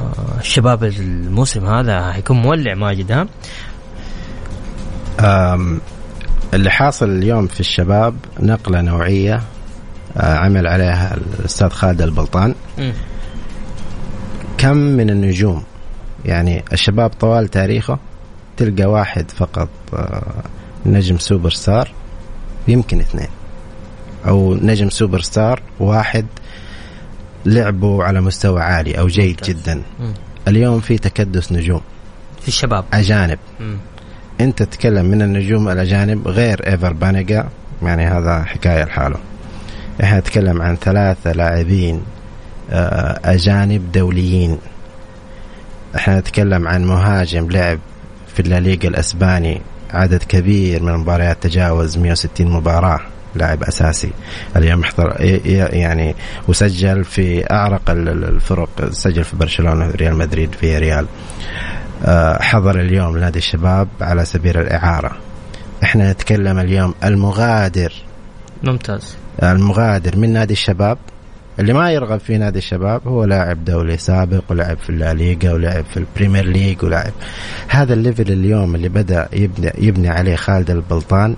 الموسم 0.83 1.65
هذا 1.65 2.11
حيكون 2.11 2.37
مولع 2.37 2.73
ماجد 2.73 3.11
ها؟ 3.11 3.27
اللي 6.53 6.69
حاصل 6.69 7.09
اليوم 7.09 7.47
في 7.47 7.59
الشباب 7.59 8.15
نقلة 8.39 8.81
نوعية 8.81 9.41
آه، 10.17 10.37
عمل 10.37 10.67
عليها 10.67 11.17
الأستاذ 11.39 11.69
خالد 11.69 12.01
البلطان. 12.01 12.55
م. 12.77 12.91
كم 14.57 14.77
من 14.77 15.09
النجوم؟ 15.09 15.63
يعني 16.25 16.63
الشباب 16.73 17.09
طوال 17.09 17.47
تاريخه 17.47 17.99
تلقى 18.57 18.85
واحد 18.85 19.31
فقط 19.31 19.69
آه، 19.93 20.43
نجم 20.85 21.17
سوبر 21.17 21.49
ستار 21.49 21.91
يمكن 22.67 22.99
اثنين. 22.99 23.29
أو 24.27 24.55
نجم 24.55 24.89
سوبر 24.89 25.21
ستار 25.21 25.61
واحد 25.79 26.25
لعبوا 27.45 28.03
على 28.03 28.21
مستوى 28.21 28.61
عالي 28.61 28.99
أو 28.99 29.07
جيد 29.07 29.29
ممتاز. 29.29 29.49
جدا. 29.49 29.81
مم. 29.99 30.13
اليوم 30.47 30.79
في 30.79 30.97
تكدس 30.97 31.51
نجوم. 31.51 31.81
في 32.41 32.47
الشباب. 32.47 32.85
أجانب. 32.93 33.39
مم. 33.59 33.77
أنت 34.41 34.63
تتكلم 34.63 35.05
من 35.05 35.21
النجوم 35.21 35.69
الأجانب 35.69 36.27
غير 36.27 36.67
إيفر 36.67 36.93
بانيجا 36.93 37.49
يعني 37.83 38.07
هذا 38.07 38.43
حكاية 38.43 38.83
لحاله. 38.83 39.17
إحنا 40.03 40.19
نتكلم 40.19 40.61
عن 40.61 40.75
ثلاثة 40.75 41.31
لاعبين 41.31 42.01
آه، 42.71 43.19
أجانب 43.25 43.91
دوليين. 43.91 44.57
إحنا 45.95 46.19
نتكلم 46.19 46.67
عن 46.67 46.85
مهاجم 46.85 47.49
لعب 47.51 47.79
في 48.33 48.39
الليغا 48.39 48.87
الأسباني 48.87 49.61
عدد 49.91 50.23
كبير 50.23 50.83
من 50.83 50.89
المباريات 50.89 51.37
تجاوز 51.41 51.97
160 51.97 52.47
مباراة. 52.51 52.99
لاعب 53.35 53.63
أساسي. 53.63 54.11
اليوم 54.55 54.81
يحضر 54.81 55.15
يعني 55.73 56.15
وسجل 56.47 57.03
في 57.03 57.51
أعرق 57.51 57.89
الفرق 57.89 58.89
سجل 58.91 59.23
في 59.23 59.35
برشلونة 59.35 59.91
ريال 59.91 60.15
مدريد 60.15 60.55
في 60.55 60.77
ريال 60.77 61.07
آه، 62.05 62.41
حضر 62.41 62.79
اليوم 62.79 63.17
نادي 63.17 63.39
الشباب 63.39 63.87
على 64.01 64.25
سبيل 64.25 64.57
الإعارة. 64.57 65.11
إحنا 65.83 66.11
نتكلم 66.11 66.59
اليوم 66.59 66.93
المغادر. 67.03 67.93
ممتاز. 68.63 69.15
المغادر 69.43 70.17
من 70.17 70.33
نادي 70.33 70.53
الشباب. 70.53 70.97
اللي 71.59 71.73
ما 71.73 71.91
يرغب 71.91 72.19
في 72.19 72.37
نادي 72.37 72.57
الشباب 72.57 73.07
هو 73.07 73.23
لاعب 73.23 73.65
دولي 73.65 73.97
سابق 73.97 74.43
ولعب 74.49 74.77
في 74.77 74.89
الليغا 74.89 75.53
ولعب 75.53 75.85
في 75.85 75.97
ال 75.97 76.03
Premier 76.03 76.45
League 76.45 76.83
ولعب 76.83 77.11
هذا 77.67 77.93
ال 77.93 77.99
level 77.99 78.31
اليوم 78.31 78.75
اللي 78.75 78.89
بدأ 78.89 79.29
يبني 79.33 79.71
يبني 79.77 80.09
عليه 80.09 80.35
خالد 80.35 80.71
البلطان. 80.71 81.35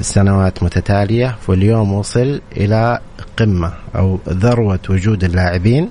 سنوات 0.00 0.62
متتالية 0.62 1.36
واليوم 1.48 1.92
وصل 1.92 2.40
إلى 2.56 2.98
قمة 3.36 3.72
أو 3.96 4.18
ذروة 4.28 4.78
وجود 4.90 5.24
اللاعبين 5.24 5.90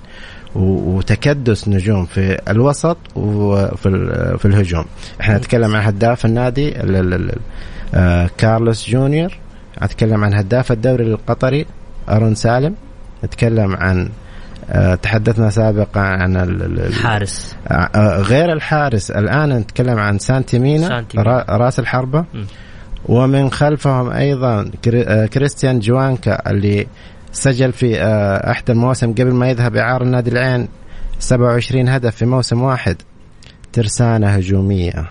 وتكدس 0.56 1.68
نجوم 1.68 2.06
في 2.06 2.38
الوسط 2.49 2.97
وفي 3.16 3.89
في 4.39 4.45
الهجوم. 4.45 4.86
إحنا 5.22 5.38
نتكلم 5.38 5.76
عن 5.76 5.84
هداف 5.84 6.26
النادي 6.26 6.74
آه، 7.93 8.30
كارلوس 8.38 8.89
جونيور 8.89 9.38
نتكلم 9.84 10.24
عن 10.24 10.34
هداف 10.34 10.72
الدوري 10.72 11.04
القطري 11.04 11.66
أرون 12.10 12.36
سالم 12.36 12.76
نتكلم 13.24 13.76
عن 13.76 14.10
آه، 14.70 14.95
تحدثنا 14.95 15.49
سابقا 15.49 16.02
عن 16.02 16.38
الحارس. 16.38 17.56
آه، 17.68 18.22
غير 18.22 18.54
الحارس 18.54 19.12
الآن 19.12 19.49
نتكلم 19.49 19.99
عن 19.99 20.20
سانتي 20.20 20.60
مينا 20.60 21.06
راس 21.49 21.80
الحربة. 21.80 22.20
م. 22.22 22.43
ومن 23.06 23.52
خلفهم 23.52 24.10
أيضا 24.10 24.72
آه، 24.93 25.26
كريستيان 25.26 25.80
جوانكا 25.80 26.49
اللي 26.52 26.88
سجل 27.32 27.74
في 27.74 28.02
آه، 28.02 28.52
إحدى 28.52 28.72
المواسم 28.72 29.12
قبل 29.12 29.34
ما 29.34 29.49
يذهب 29.49 29.76
إعارة 29.76 30.04
النادي 30.04 30.30
العين. 30.30 30.68
27 31.20 31.89
هدف 31.89 32.16
في 32.16 32.26
موسم 32.26 32.62
واحد. 32.62 32.97
ترسانة 33.74 34.28
هجومية. 34.28 35.10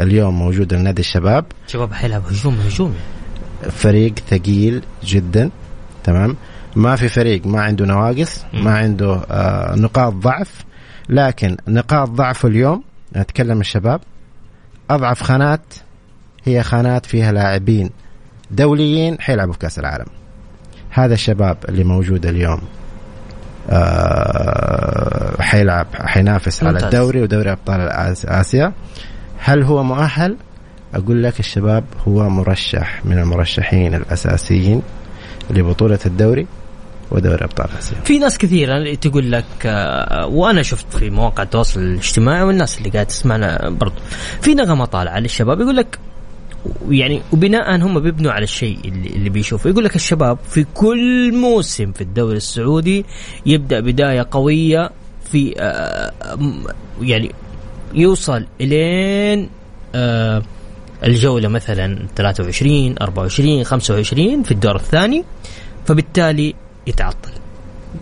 اليوم 0.00 0.38
موجوده 0.38 0.76
لنادي 0.76 1.00
الشباب. 1.00 1.44
شباب 1.66 1.92
حيلعب 1.92 2.22
هجوم 2.26 2.54
هجومي 2.54 2.94
فريق 3.70 4.14
ثقيل 4.30 4.82
جدا. 5.04 5.50
تمام. 6.04 6.36
ما 6.76 6.96
في 6.96 7.08
فريق 7.08 7.46
ما 7.46 7.62
عنده 7.62 7.86
نواقص 7.86 8.44
ما 8.52 8.78
عنده 8.78 9.14
آه 9.30 9.74
نقاط 9.76 10.12
ضعف. 10.12 10.64
لكن 11.08 11.56
نقاط 11.68 12.08
ضعفه 12.08 12.48
اليوم 12.48 12.82
نتكلم 13.16 13.60
الشباب 13.60 14.00
أضعف 14.90 15.22
خانات 15.22 15.74
هي 16.44 16.62
خانات 16.62 17.06
فيها 17.06 17.32
لاعبين 17.32 17.90
دوليين 18.50 19.20
حيلعبوا 19.20 19.52
في 19.52 19.58
كأس 19.58 19.78
العالم 19.78 20.06
هذا 20.90 21.14
الشباب 21.14 21.56
اللي 21.68 21.84
موجود 21.84 22.26
اليوم 22.26 22.60
آه 23.70 25.42
حيلعب 25.42 25.86
حينافس 25.94 26.64
على 26.64 26.78
الدوري 26.78 27.22
ودوري 27.22 27.52
أبطال 27.52 27.80
آسيا 28.26 28.72
هل 29.38 29.62
هو 29.62 29.82
مؤهل؟ 29.82 30.36
أقول 30.94 31.22
لك 31.22 31.40
الشباب 31.40 31.84
هو 32.08 32.28
مرشح 32.28 33.04
من 33.04 33.18
المرشحين 33.18 33.94
الأساسيين 33.94 34.82
لبطولة 35.50 35.98
الدوري 36.06 36.46
ودوري 37.10 37.44
أبطال 37.44 37.66
آسيا. 37.78 37.96
في 38.04 38.18
ناس 38.18 38.38
كثيرة 38.38 38.94
تقول 38.94 39.32
لك 39.32 39.44
آه، 39.66 40.26
وأنا 40.26 40.62
شفت 40.62 40.96
في 40.96 41.10
مواقع 41.10 41.42
التواصل 41.42 41.80
الاجتماعي 41.80 42.42
والناس 42.42 42.78
اللي 42.78 42.90
قاعد 42.90 43.06
تسمعنا 43.06 43.70
برضو 43.70 43.94
في 44.40 44.54
نغمة 44.54 44.84
طالعة 44.84 45.18
للشباب 45.18 45.60
يقول 45.60 45.76
لك 45.76 45.98
يعني 46.90 47.22
وبناء 47.32 47.76
هم 47.76 48.00
بيبنوا 48.00 48.32
على 48.32 48.44
الشيء 48.44 48.78
اللي, 48.84 49.08
اللي 49.08 49.30
بيشوفه. 49.30 49.70
يقول 49.70 49.84
لك 49.84 49.96
الشباب 49.96 50.38
في 50.50 50.66
كل 50.74 51.34
موسم 51.34 51.92
في 51.92 52.00
الدوري 52.00 52.36
السعودي 52.36 53.04
يبدأ 53.46 53.80
بداية 53.80 54.26
قوية 54.30 54.90
في 55.24 55.54
آه 55.58 56.12
يعني 57.02 57.32
يوصل 57.94 58.46
إلين 58.60 59.48
آه 59.94 60.42
الجولة 61.04 61.48
مثلا 61.48 62.06
23 62.16 62.94
24 63.02 63.64
25 63.64 64.42
في 64.42 64.50
الدور 64.50 64.76
الثاني 64.76 65.24
فبالتالي 65.86 66.54
يتعطل. 66.86 67.30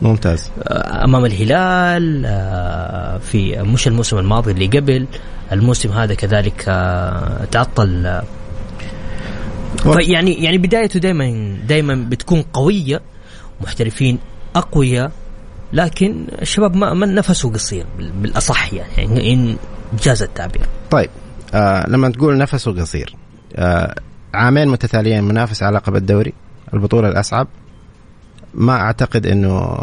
ممتاز. 0.02 0.50
آه، 0.62 1.04
أمام 1.04 1.24
الهلال 1.24 2.22
آه، 2.26 3.18
في 3.18 3.62
مش 3.62 3.88
الموسم 3.88 4.18
الماضي 4.18 4.50
اللي 4.50 4.66
قبل 4.66 5.06
الموسم 5.52 5.92
هذا 5.92 6.14
كذلك 6.14 6.64
آه، 6.68 7.44
تعطل 7.44 8.20
فيعني 9.82 10.34
يعني 10.44 10.58
بدايته 10.58 11.00
دائما 11.00 11.56
دائما 11.68 11.94
بتكون 11.94 12.42
قوية 12.42 13.00
محترفين 13.60 14.18
أقوياء 14.56 15.10
لكن 15.72 16.26
الشباب 16.42 16.76
ما, 16.76 16.94
ما 16.94 17.06
نفسه 17.06 17.52
قصير 17.52 17.86
بالأصح 18.22 18.72
يعني 18.72 19.32
ان 19.32 19.56
جاز 20.02 20.22
التعبير. 20.22 20.62
طيب 20.90 21.10
آه 21.54 21.84
لما 21.88 22.08
تقول 22.08 22.38
نفسه 22.38 22.72
قصير 22.72 23.14
آه 23.56 23.94
عامين 24.34 24.68
متتاليين 24.68 25.24
منافس 25.24 25.62
على 25.62 25.76
لقب 25.76 25.96
الدوري 25.96 26.32
البطولة 26.74 27.08
الأصعب. 27.08 27.48
ما 28.54 28.72
أعتقد 28.72 29.26
إنه 29.26 29.78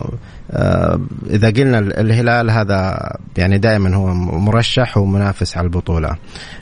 آه، 0.52 1.00
إذا 1.30 1.50
قلنا 1.50 1.80
الهلال 1.80 2.52
هذا 2.52 3.10
يعني 3.38 3.58
دائما 3.58 3.96
هو 3.96 4.14
مرشح 4.14 4.98
ومنافس 4.98 5.58
على 5.58 5.66
البطولة. 5.66 6.16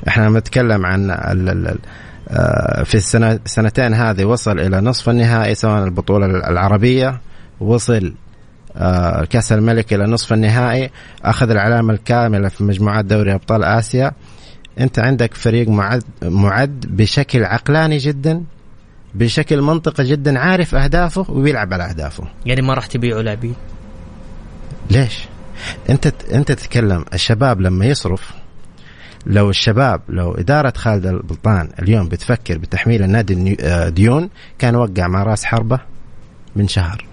إحنا 0.07 0.29
نتكلم 0.29 0.85
عن 0.85 1.11
ال 1.11 1.49
ال 1.49 1.79
في 2.83 2.95
السنة 2.95 3.31
السنتين 3.31 3.93
هذه 3.93 4.25
وصل 4.25 4.59
إلى 4.59 4.81
نصف 4.81 5.09
النهائي 5.09 5.55
سواء 5.55 5.83
البطولة 5.83 6.25
العربية 6.25 7.21
وصل 7.59 8.13
آه، 8.77 9.25
كأس 9.25 9.51
الملك 9.51 9.93
إلى 9.93 10.03
نصف 10.03 10.33
النهائي 10.33 10.89
أخذ 11.23 11.49
العلامه 11.49 11.93
الكامله 11.93 12.49
في 12.49 12.63
مجموعات 12.63 13.05
دوري 13.05 13.33
أبطال 13.33 13.63
آسيا. 13.63 14.11
أنت 14.79 14.99
عندك 14.99 15.33
فريق 15.33 15.67
معد 15.69 16.03
معد 16.23 16.85
بشكل 16.89 17.43
عقلاني 17.43 17.97
جدا 17.97 18.43
بشكل 19.15 19.61
منطقي 19.61 20.03
جدا 20.03 20.39
عارف 20.39 20.75
أهدافه 20.75 21.25
وبيلعب 21.29 21.73
على 21.73 21.83
أهدافه. 21.83 22.23
يعني 22.45 22.61
ما 22.61 22.73
راح 22.73 22.85
تبيعوا 22.85 23.21
لاعبين؟ 23.21 23.55
ليش؟ 24.91 25.19
أنت 25.89 26.13
أنت 26.31 26.51
تتكلم 26.51 27.05
الشباب 27.13 27.61
لما 27.61 27.85
يصرف 27.85 28.42
لو 29.25 29.49
الشباب 29.49 30.01
لو 30.09 30.31
إدارة 30.31 30.73
خالد 30.75 31.05
البلطان 31.05 31.69
اليوم 31.79 32.09
بتفكر 32.09 32.57
بتحميل 32.57 33.03
النادي 33.03 33.57
آه، 33.61 33.89
ديون 33.89 34.29
كان 34.59 34.75
وقع 34.75 35.07
مع 35.07 35.23
راس 35.23 35.45
حربة 35.45 35.79
من 36.55 36.67
شهر. 36.67 37.05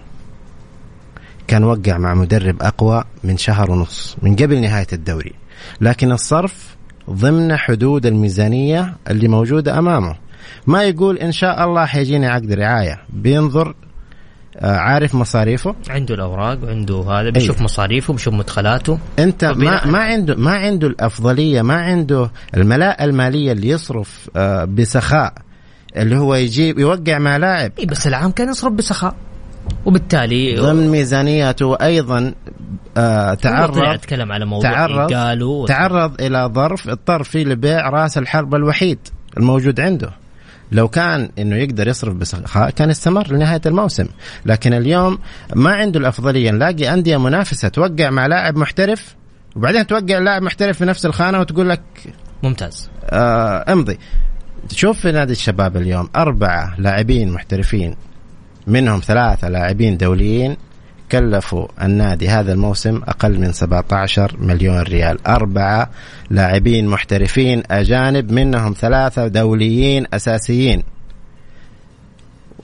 كان 1.47 1.63
وقع 1.63 1.97
مع 1.97 2.13
مدرب 2.13 2.61
أقوى 2.61 3.03
من 3.23 3.37
شهر 3.37 3.71
ونص 3.71 4.17
من 4.21 4.35
قبل 4.35 4.61
نهاية 4.61 4.87
الدوري. 4.93 5.33
لكن 5.81 6.11
الصرف 6.11 6.75
ضمن 7.09 7.57
حدود 7.57 8.05
الميزانية 8.05 8.97
اللي 9.09 9.27
موجودة 9.27 9.79
أمامه. 9.79 10.15
ما 10.67 10.83
يقول 10.83 11.17
إن 11.17 11.31
شاء 11.31 11.65
الله 11.65 11.85
حيجيني 11.85 12.27
عقد 12.27 12.51
رعاية. 12.51 13.01
بينظر 13.09 13.75
عارف 14.61 15.15
مصاريفه؟ 15.15 15.75
عنده 15.89 16.15
الأوراق 16.15 16.63
وعنده 16.63 17.03
هذا 17.03 17.29
بيشوف 17.29 17.57
أيه. 17.57 17.63
مصاريفه 17.63 18.13
بيشوف 18.13 18.33
مدخلاته. 18.33 18.99
أنت 19.19 19.45
ما 19.45 19.85
ما 19.85 19.99
عنده 19.99 20.35
ما 20.35 20.51
عنده 20.51 20.87
الأفضلية 20.87 21.61
ما 21.61 21.75
عنده 21.75 22.31
الملاءه 22.57 23.03
المالية 23.03 23.51
اللي 23.51 23.69
يصرف 23.69 24.29
آه، 24.35 24.65
بسخاء 24.65 25.33
اللي 25.97 26.17
هو 26.17 26.35
يجيب 26.35 26.79
يوقع 26.79 27.17
مع 27.17 27.37
لاعب. 27.37 27.71
إيه 27.79 27.87
بس 27.87 28.07
العام 28.07 28.31
كان 28.31 28.49
يصرف 28.49 28.73
بسخاء. 28.73 29.15
وبالتالي 29.85 30.55
ضمن 30.55 30.89
ميزانيته 30.89 31.65
وأيضا 31.65 32.33
آه 32.97 33.33
تعرض 33.33 33.97
تكلم 33.97 34.31
على 34.31 34.45
موضوع 34.45 34.71
تعرض 34.71 35.13
قالوا 35.13 35.67
تعرض 35.67 36.21
إلى 36.21 36.49
ظرف 36.53 36.89
اضطر 36.89 37.23
فيه 37.23 37.43
لبيع 37.43 37.89
رأس 37.89 38.17
الحرب 38.17 38.55
الوحيد 38.55 38.99
الموجود 39.37 39.79
عنده. 39.79 40.20
لو 40.71 40.87
كان 40.87 41.29
إنه 41.39 41.55
يقدر 41.55 41.87
يصرف 41.87 42.13
بسخاء 42.13 42.69
كان 42.69 42.89
استمر 42.89 43.33
لنهاية 43.33 43.61
الموسم. 43.65 44.07
لكن 44.45 44.73
اليوم 44.73 45.19
ما 45.55 45.71
عنده 45.71 45.99
الأفضلية. 45.99 46.51
نلاقي 46.51 46.93
أندية 46.93 47.17
منافسة 47.17 47.67
توقع 47.67 48.09
مع 48.09 48.27
لاعب 48.27 48.55
محترف 48.55 49.15
وبعدين 49.55 49.87
توقع 49.87 50.17
لاعب 50.17 50.41
محترف 50.41 50.77
في 50.77 50.85
نفس 50.85 51.05
الخانة 51.05 51.39
وتقول 51.39 51.69
لك 51.69 51.81
ممتاز. 52.43 52.89
آه 53.05 53.73
امضي. 53.73 53.97
شوف 54.71 54.99
في 54.99 55.11
نادي 55.11 55.31
الشباب 55.31 55.77
اليوم 55.77 56.09
أربعة 56.15 56.75
لاعبين 56.77 57.31
محترفين 57.31 57.95
منهم 58.67 58.99
ثلاثة 58.99 59.49
لاعبين 59.49 59.97
دوليين 59.97 60.57
كلفوا 61.11 61.67
النادي 61.81 62.29
هذا 62.29 62.53
الموسم 62.53 63.01
أقل 63.07 63.39
من 63.39 63.51
17 63.51 64.37
مليون 64.39 64.81
ريال. 64.81 65.27
أربعة 65.27 65.89
لاعبين 66.29 66.87
محترفين 66.87 67.63
أجانب 67.71 68.31
منهم 68.31 68.73
ثلاثة 68.73 69.27
دوليين 69.27 70.05
أساسيين. 70.13 70.83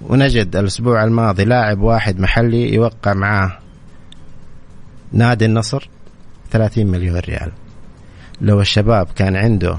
ونجد 0.01 0.55
الأسبوع 0.55 1.03
الماضي 1.03 1.45
لاعب 1.45 1.79
واحد 1.79 2.19
محلي 2.19 2.73
يوقع 2.73 3.13
معاه 3.13 3.57
نادي 5.11 5.45
النصر 5.45 5.89
30 6.51 6.87
مليون 6.87 7.19
ريال. 7.19 7.51
لو 8.41 8.61
الشباب 8.61 9.07
كان 9.15 9.35
عنده 9.35 9.77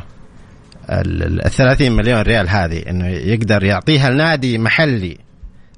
ال 0.91 1.51
30 1.51 1.93
مليون 1.93 2.23
ريال 2.23 2.49
هذه 2.49 2.79
إنه 2.91 3.07
يقدر 3.07 3.65
يعطيها 3.65 4.11
لنادي 4.11 4.59
محلي 4.59 5.19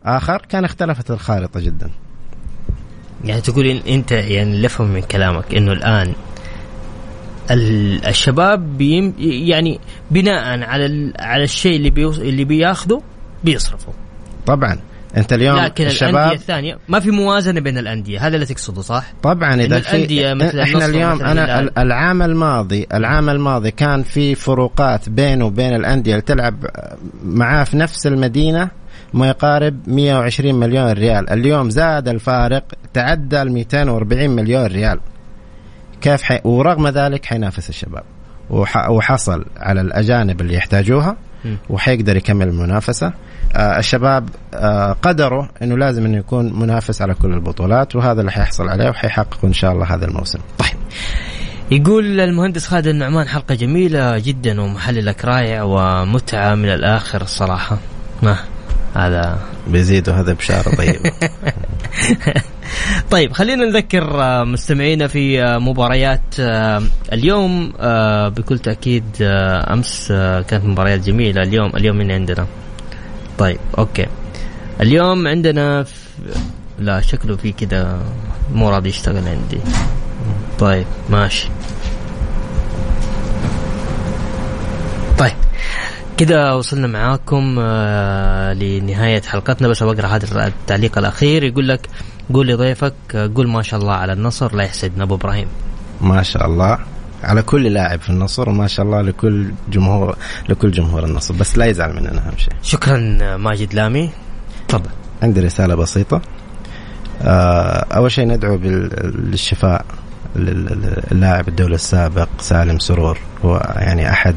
آخر 0.05 0.47
كان 0.49 0.64
اختلفت 0.64 1.11
الخارطة 1.11 1.61
جدا. 1.61 1.91
يعني 3.25 3.41
تقول 3.41 3.66
إن 3.66 3.81
أنت 3.89 4.12
يعني 4.12 4.55
اللي 4.55 4.66
افهم 4.66 4.89
من 4.89 5.01
كلامك 5.01 5.55
إنه 5.55 5.73
الآن 5.73 6.12
الشباب 8.09 8.79
بيم 8.79 9.14
يعني 9.18 9.81
بناء 10.11 10.62
على 10.62 11.12
على 11.18 11.45
الشيء 11.45 11.77
اللي 11.77 11.91
بيوص 11.91 12.18
اللي 12.18 12.45
بياخذه 12.45 13.03
بيصرفوا 13.45 13.93
طبعا. 14.47 14.79
أنت 15.16 15.33
اليوم 15.33 15.57
لكن 15.57 15.87
الشباب 15.87 16.14
الانديه 16.14 16.37
الثانية 16.37 16.79
ما 16.89 17.01
في 17.01 17.11
موازنة 17.11 17.61
بين 17.61 17.79
الأندية 17.79 18.27
هذا 18.27 18.35
اللي 18.35 18.47
تقصده 18.47 18.83
صح؟ 18.83 19.12
طبعا 19.23 19.55
إذا 19.55 19.77
الأندية 19.77 20.35
مثل 20.35 20.61
إحنا 20.61 20.87
اليوم 20.87 21.14
مثل 21.14 21.25
أنا 21.25 21.45
الهلال. 21.45 21.79
العام 21.79 22.23
الماضي 22.23 22.87
العام 22.95 23.29
الماضي 23.29 23.71
كان 23.71 24.03
في 24.03 24.35
فروقات 24.35 25.09
بينه 25.09 25.45
وبين 25.47 25.75
الأندية 25.75 26.12
اللي 26.12 26.23
تلعب 26.23 26.66
معاه 27.25 27.64
في 27.64 27.77
نفس 27.77 28.07
المدينة 28.07 28.71
ما 29.14 29.28
يقارب 29.28 29.80
120 29.86 30.54
مليون 30.54 30.92
ريال. 30.92 31.30
اليوم 31.30 31.70
زاد 31.70 32.08
الفارق 32.08 32.64
تعدى 32.94 33.42
ال 33.42 33.52
240 33.52 34.30
مليون 34.30 34.66
ريال. 34.66 35.00
كيف 36.00 36.22
حي... 36.22 36.40
ورغم 36.44 36.88
ذلك 36.88 37.24
حينافس 37.26 37.68
الشباب. 37.68 38.02
وح... 38.50 38.90
وحصل 38.90 39.44
على 39.56 39.80
الأجانب 39.80 40.40
اللي 40.40 40.54
يحتاجوها 40.54 41.16
وحيقدر 41.70 42.16
يكمل 42.16 42.48
المنافسة. 42.48 43.12
آه 43.56 43.78
الشباب 43.78 44.28
آه 44.54 44.92
قدروا 44.92 45.44
إنه 45.62 45.78
لازم 45.78 46.04
إنه 46.04 46.16
يكون 46.16 46.58
منافس 46.61 47.02
على 47.02 47.14
كل 47.14 47.32
البطولات 47.32 47.96
وهذا 47.96 48.20
اللي 48.20 48.32
حيحصل 48.32 48.68
عليه 48.68 48.88
وحيحققه 48.88 49.48
إن 49.48 49.52
شاء 49.52 49.72
الله 49.72 49.94
هذا 49.94 50.04
الموسم. 50.04 50.38
طيب. 50.58 50.80
يقول 51.70 52.20
المهندس 52.20 52.66
خالد 52.66 52.86
النعمان 52.86 53.28
حلقة 53.28 53.54
جميلة 53.54 54.18
جدا 54.18 54.61
ومحللك 54.61 55.24
رائع 55.24 55.62
ومتعة 55.62 56.54
من 56.54 56.68
الآخر 56.68 57.22
الصراحة 57.22 57.78
ما؟ 58.22 58.36
هذا. 58.95 59.38
بيزيد 59.66 60.09
وهذا 60.09 60.32
بشارة 60.32 60.76
طيبة 60.76 61.12
طيب 63.11 63.32
خلينا 63.32 63.64
نذكر 63.64 64.22
آه، 64.22 64.45
مستمعينا 64.45 65.07
في 65.07 65.43
آه، 65.43 65.59
مباريات 65.59 66.20
آه، 66.41 66.82
اليوم 67.12 67.72
بكل 68.28 68.59
تأكيد 68.59 69.05
أمس 69.20 70.09
كانت 70.49 70.64
مباريات 70.64 71.01
جميلة. 71.01 71.43
اليوم 71.43 71.76
اليوم 71.76 71.97
من 71.97 72.11
عندنا؟ 72.11 72.47
طيب 73.38 73.59
أوكي. 73.78 74.07
اليوم 74.80 75.28
عندنا 75.28 75.82
في 75.82 75.95
لا 76.78 77.01
شكله 77.01 77.36
في 77.36 77.53
كده 77.53 77.99
مو 78.55 78.70
راضي 78.70 78.88
يشتغل 78.88 79.28
عندي. 79.28 79.61
طيب 80.59 80.86
ماشي. 81.11 81.49
طيب. 85.18 85.49
كذا 86.21 86.53
وصلنا 86.53 86.87
معاكم 86.87 87.57
آه، 87.61 88.53
لنهاية 88.53 89.23
حلقتنا. 89.23 89.68
بس 89.68 89.83
بقرا 89.83 90.07
هذا 90.07 90.47
التعليق 90.47 90.99
الأخير. 90.99 91.45
يقول 91.45 91.68
لك 91.68 91.89
قول 92.35 92.49
لضيفك 92.49 92.95
آه، 93.14 93.31
قول 93.35 93.49
ما 93.49 93.62
شاء 93.62 93.81
الله 93.81 93.93
على 93.93 94.12
النصر 94.12 94.55
لا 94.55 94.64
يحسدنا. 94.64 95.05
أبو 95.05 95.14
إبراهيم. 95.14 95.49
ما 96.01 96.23
شاء 96.23 96.47
الله. 96.47 96.79
على 97.23 97.43
كل 97.43 97.66
لاعب 97.66 98.01
في 98.01 98.11
النصر 98.11 98.49
وما 98.49 98.66
شاء 98.66 98.87
الله 98.87 99.03
لكل 99.03 99.51
جمهور 99.71 100.16
لكل 100.49 100.71
جمهور 100.71 101.05
النصر. 101.05 101.35
بس 101.35 101.59
لا 101.59 101.66
يزعل 101.66 101.93
مننا 101.93 102.18
أهم 102.18 102.37
شيء. 102.37 102.55
شكرا 102.62 103.18
آه، 103.23 103.37
ماجد 103.37 103.75
لامي. 103.75 104.11
تفضل. 104.68 104.91
عندي 105.23 105.41
رسالة 105.41 105.75
بسيطة. 105.75 106.21
أول 107.93 108.12
شيء 108.12 108.27
ندعو 108.27 108.57
بالشفاء 108.57 109.85
اللاعب 110.37 111.49
الدولي 111.49 111.75
السابق 111.75 112.29
سالم 112.39 112.79
سرور. 112.79 113.18
هو 113.45 113.75
يعني 113.77 114.11
أحد 114.11 114.37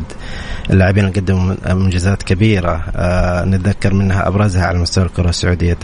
اللاعبين 0.70 1.05
اللي 1.05 1.20
قدموا 1.20 1.74
منجزات 1.74 2.24
كبيرة 2.24 2.84
آه 2.95 3.45
نتذكر 3.45 3.93
منها 3.93 4.28
أبرزها 4.28 4.66
على 4.66 4.80
مستوى 4.80 5.05
الكرة 5.05 5.30
السعودية 5.30 5.78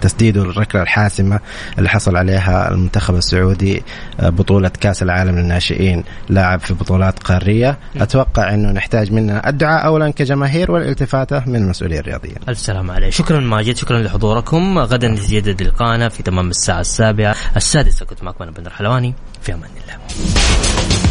تسديده 0.00 0.42
الركلة 0.42 0.82
الحاسمة 0.82 1.40
اللي 1.78 1.88
حصل 1.88 2.16
عليها 2.16 2.70
المنتخب 2.70 3.14
السعودي 3.14 3.82
آه 4.20 4.28
بطولة 4.28 4.68
كأس 4.80 5.02
العالم 5.02 5.38
للناشئين 5.38 6.04
لاعب 6.28 6.60
في 6.60 6.74
بطولات 6.74 7.18
قارية. 7.18 7.78
أتوقع 7.96 8.54
إنه 8.54 8.72
نحتاج 8.72 9.12
منا 9.12 9.48
الدعاء 9.48 9.86
اولا 9.86 10.10
كجماهير 10.10 10.70
والالتفاتة 10.70 11.42
من 11.46 11.56
المسؤوليه 11.56 12.00
الرياضيه. 12.00 12.34
ألف 12.48 12.58
سلام 12.58 12.90
عليك، 12.90 13.12
شكرا 13.12 13.40
ماجد، 13.40 13.76
شكرا 13.76 14.02
لحضوركم، 14.02 14.78
غدا 14.78 15.08
نتجدد 15.08 15.62
لقاءنا 15.62 16.08
في 16.08 16.22
تمام 16.22 16.50
الساعة 16.50 16.80
السابعة. 16.80 17.34
السادسة 17.56 18.06
كنت 18.06 18.22
معكم 18.22 18.42
أنا 18.42 18.52
بندر 18.52 18.70
حلواني. 18.70 19.14
في 19.42 19.54
أمان 19.54 19.70
الله. 19.82 20.98